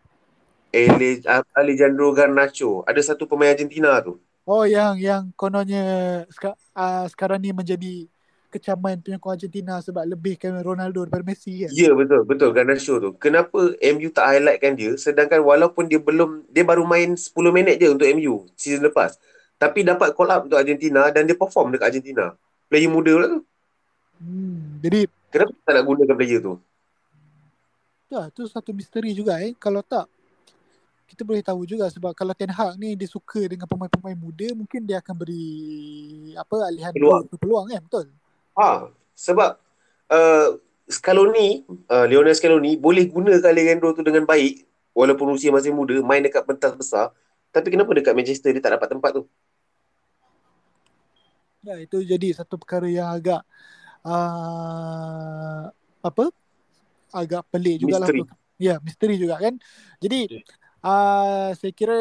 Ale, 0.71 1.09
uh, 1.27 1.43
Alejandro 1.57 2.15
Garnacho. 2.15 2.87
Ada 2.87 3.13
satu 3.13 3.27
pemain 3.27 3.51
Argentina 3.51 3.99
tu. 3.99 4.21
Oh 4.49 4.65
yang 4.65 4.97
yang 4.97 5.29
kononnya 5.37 6.25
uh, 6.25 7.05
sekarang 7.05 7.37
ni 7.37 7.53
menjadi 7.53 8.09
kecaman 8.49 8.97
penyokong 8.99 9.37
Argentina 9.37 9.77
sebab 9.79 10.03
lebihkan 10.09 10.57
Ronaldo 10.65 11.05
daripada 11.05 11.21
Messi 11.21 11.63
kan. 11.63 11.69
Ya 11.69 11.93
betul 11.93 12.25
betul 12.25 12.49
Garnacho 12.49 12.97
tu. 12.97 13.09
Kenapa 13.21 13.77
MU 13.77 14.09
tak 14.09 14.25
highlightkan 14.35 14.73
dia 14.73 14.91
sedangkan 14.97 15.45
walaupun 15.45 15.85
dia 15.85 16.01
belum 16.01 16.49
dia 16.49 16.65
baru 16.65 16.83
main 16.83 17.13
10 17.13 17.29
minit 17.53 17.77
je 17.77 17.87
untuk 17.93 18.09
MU 18.17 18.49
season 18.57 18.83
lepas. 18.89 19.21
Tapi 19.61 19.85
dapat 19.85 20.17
call 20.17 20.33
up 20.33 20.49
untuk 20.49 20.57
Argentina 20.57 21.07
dan 21.13 21.29
dia 21.29 21.37
perform 21.37 21.77
dekat 21.77 21.93
Argentina. 21.93 22.33
Player 22.67 22.89
muda 22.89 23.11
pula 23.13 23.27
tu. 23.27 23.41
Hmm, 24.19 24.81
jadi 24.83 25.07
Kenapa 25.29 25.53
tak 25.61 25.73
nak 25.77 25.83
gunakan 25.85 26.15
player 26.17 26.41
tu? 26.41 26.53
ya, 28.09 28.21
tu 28.33 28.49
satu 28.49 28.73
misteri 28.73 29.13
juga 29.13 29.37
eh. 29.37 29.53
Kalau 29.61 29.85
tak 29.85 30.09
kita 31.09 31.25
boleh 31.25 31.41
tahu 31.41 31.65
juga 31.65 31.89
sebab 31.89 32.13
kalau 32.13 32.37
Ten 32.37 32.53
Hag 32.53 32.77
ni 32.77 32.93
dia 32.93 33.09
suka 33.09 33.41
dengan 33.49 33.65
pemain-pemain 33.65 34.13
muda 34.13 34.53
mungkin 34.53 34.85
dia 34.85 35.01
akan 35.01 35.15
beri 35.17 35.49
apa 36.37 36.69
alihan 36.69 36.93
peluang, 36.93 37.25
peluang 37.33 37.65
kan 37.65 37.81
betul. 37.81 38.05
Ha, 38.59 38.91
sebab 39.15 39.55
uh, 40.11 40.59
Scaloni, 40.83 41.63
uh, 41.87 42.03
Lionel 42.11 42.35
Scaloni 42.35 42.75
boleh 42.75 43.07
gunakan 43.07 43.39
Alejandro 43.39 43.95
tu 43.95 44.03
dengan 44.03 44.27
baik 44.27 44.67
walaupun 44.91 45.31
usia 45.31 45.47
masih 45.47 45.71
muda, 45.71 45.95
main 46.03 46.19
dekat 46.19 46.43
pentas 46.43 46.75
besar. 46.75 47.15
Tapi 47.55 47.71
kenapa 47.71 47.95
dekat 47.95 48.11
Manchester 48.11 48.51
dia 48.51 48.59
tak 48.59 48.75
dapat 48.75 48.89
tempat 48.91 49.11
tu? 49.15 49.23
Ya 51.63 51.79
itu 51.79 52.03
jadi 52.03 52.35
satu 52.35 52.59
perkara 52.59 52.87
yang 52.91 53.07
agak 53.07 53.47
uh, 54.03 55.71
apa? 56.03 56.25
Agak 57.15 57.47
pelik 57.47 57.79
jugalah 57.79 58.11
Misteri. 58.11 58.21
tu. 58.21 58.35
Ya, 58.59 58.75
misteri 58.83 59.15
juga 59.15 59.39
kan. 59.39 59.55
Jadi 60.03 60.19
Betul. 60.27 60.58
Uh, 60.83 61.49
saya 61.55 61.71
kira 61.75 61.97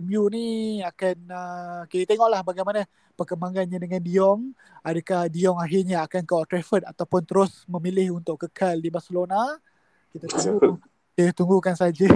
MU 0.00 0.22
ni 0.32 0.80
akan 0.80 1.16
uh, 1.30 1.82
kita 1.88 2.14
tengoklah 2.14 2.40
bagaimana 2.44 2.88
perkembangannya 3.14 3.78
dengan 3.78 4.00
Diong. 4.02 4.40
Adakah 4.84 5.30
Diong 5.30 5.58
akhirnya 5.60 6.04
akan 6.04 6.22
ke 6.26 6.32
Old 6.34 6.48
Trafford 6.50 6.84
ataupun 6.84 7.22
terus 7.24 7.64
memilih 7.70 8.18
untuk 8.20 8.44
kekal 8.48 8.80
di 8.80 8.90
Barcelona? 8.92 9.56
Kita 10.12 10.26
tunggu. 10.28 10.78
Kita 11.14 11.30
tunggukan 11.32 11.74
saja. 11.78 12.10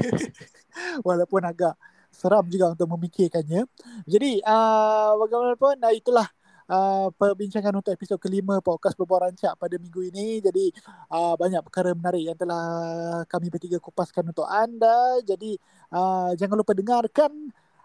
Walaupun 1.07 1.43
agak 1.47 1.75
seram 2.11 2.45
juga 2.51 2.75
untuk 2.75 2.89
memikirkannya. 2.99 3.69
Jadi 4.09 4.43
uh, 4.43 5.15
bagaimanapun 5.23 5.77
uh, 5.87 5.95
itulah 5.95 6.27
uh, 6.69 7.09
perbincangan 7.17 7.73
untuk 7.73 7.93
episod 7.97 8.21
kelima 8.21 8.61
podcast 8.61 8.95
Berbual 8.95 9.29
Rancak 9.29 9.57
pada 9.57 9.77
minggu 9.81 10.13
ini. 10.13 10.45
Jadi 10.45 10.71
uh, 11.11 11.35
banyak 11.35 11.65
perkara 11.65 11.97
menarik 11.97 12.33
yang 12.33 12.39
telah 12.39 12.65
kami 13.27 13.49
bertiga 13.49 13.81
kupaskan 13.81 14.31
untuk 14.31 14.47
anda. 14.47 15.19
Jadi 15.25 15.57
uh, 15.91 16.37
jangan 16.37 16.57
lupa 16.61 16.77
dengarkan 16.77 17.33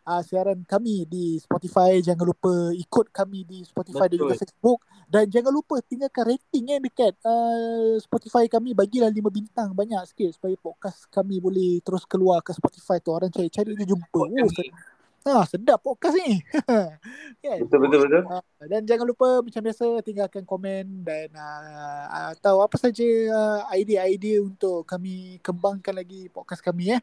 uh, 0.03 0.21
siaran 0.21 0.61
kami 0.67 1.07
di 1.07 1.39
Spotify. 1.39 1.99
Jangan 2.03 2.25
lupa 2.27 2.51
ikut 2.75 3.09
kami 3.09 3.47
di 3.47 3.63
Spotify 3.63 4.11
dan 4.11 4.17
juga 4.19 4.36
Betul. 4.36 4.43
Facebook. 4.43 4.79
Dan 5.07 5.29
jangan 5.29 5.51
lupa 5.53 5.75
tinggalkan 5.84 6.25
rating 6.36 6.65
eh 6.73 6.79
dekat 6.81 7.13
uh, 7.23 7.95
Spotify 8.03 8.45
kami. 8.51 8.75
Bagilah 8.75 9.09
5 9.09 9.19
bintang 9.31 9.69
banyak 9.71 10.03
sikit 10.09 10.36
supaya 10.36 10.55
podcast 10.59 11.07
kami 11.09 11.39
boleh 11.39 11.79
terus 11.81 12.03
keluar 12.03 12.43
ke 12.43 12.51
Spotify 12.51 12.99
tu. 12.99 13.13
Orang 13.15 13.31
cari-cari 13.31 13.77
dia 13.77 13.88
jumpa. 13.88 14.19
Oh. 14.19 14.29
Ha, 15.24 15.47
sedap 15.47 15.80
podcast 15.80 16.19
ni. 16.19 16.43
kan? 17.43 17.57
Betul 17.63 17.80
betul 17.88 17.99
betul. 18.03 18.24
Uh, 18.28 18.43
dan 18.67 18.84
jangan 18.84 19.07
lupa 19.07 19.39
macam 19.39 19.63
biasa 19.63 20.03
tinggalkan 20.03 20.43
komen 20.43 21.07
dan 21.07 21.32
uh, 21.32 22.36
atau 22.36 22.59
apa 22.59 22.76
saja 22.76 23.07
uh, 23.32 23.63
idea-idea 23.71 24.43
untuk 24.43 24.84
kami 24.84 25.39
kembangkan 25.39 25.95
lagi 25.95 26.28
podcast 26.28 26.59
kami 26.59 26.91
ya. 26.91 26.99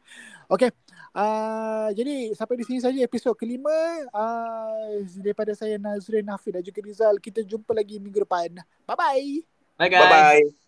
Okey. 0.53 0.69
Uh, 1.17 1.89
jadi 1.97 2.37
sampai 2.37 2.61
di 2.61 2.65
sini 2.69 2.77
saja 2.77 3.01
episod 3.01 3.33
kelima 3.33 3.73
uh, 4.13 5.01
daripada 5.17 5.57
saya 5.57 5.81
Nazrin 5.81 6.29
Hafid 6.29 6.61
dan 6.61 6.63
juga 6.63 6.79
Rizal. 6.85 7.17
Kita 7.17 7.41
jumpa 7.41 7.73
lagi 7.73 7.97
minggu 7.97 8.21
depan. 8.21 8.53
Bye 8.85 8.97
bye. 9.01 9.29
Bye 9.81 9.89
guys. 9.89 10.05
Bye 10.05 10.13
bye. 10.13 10.60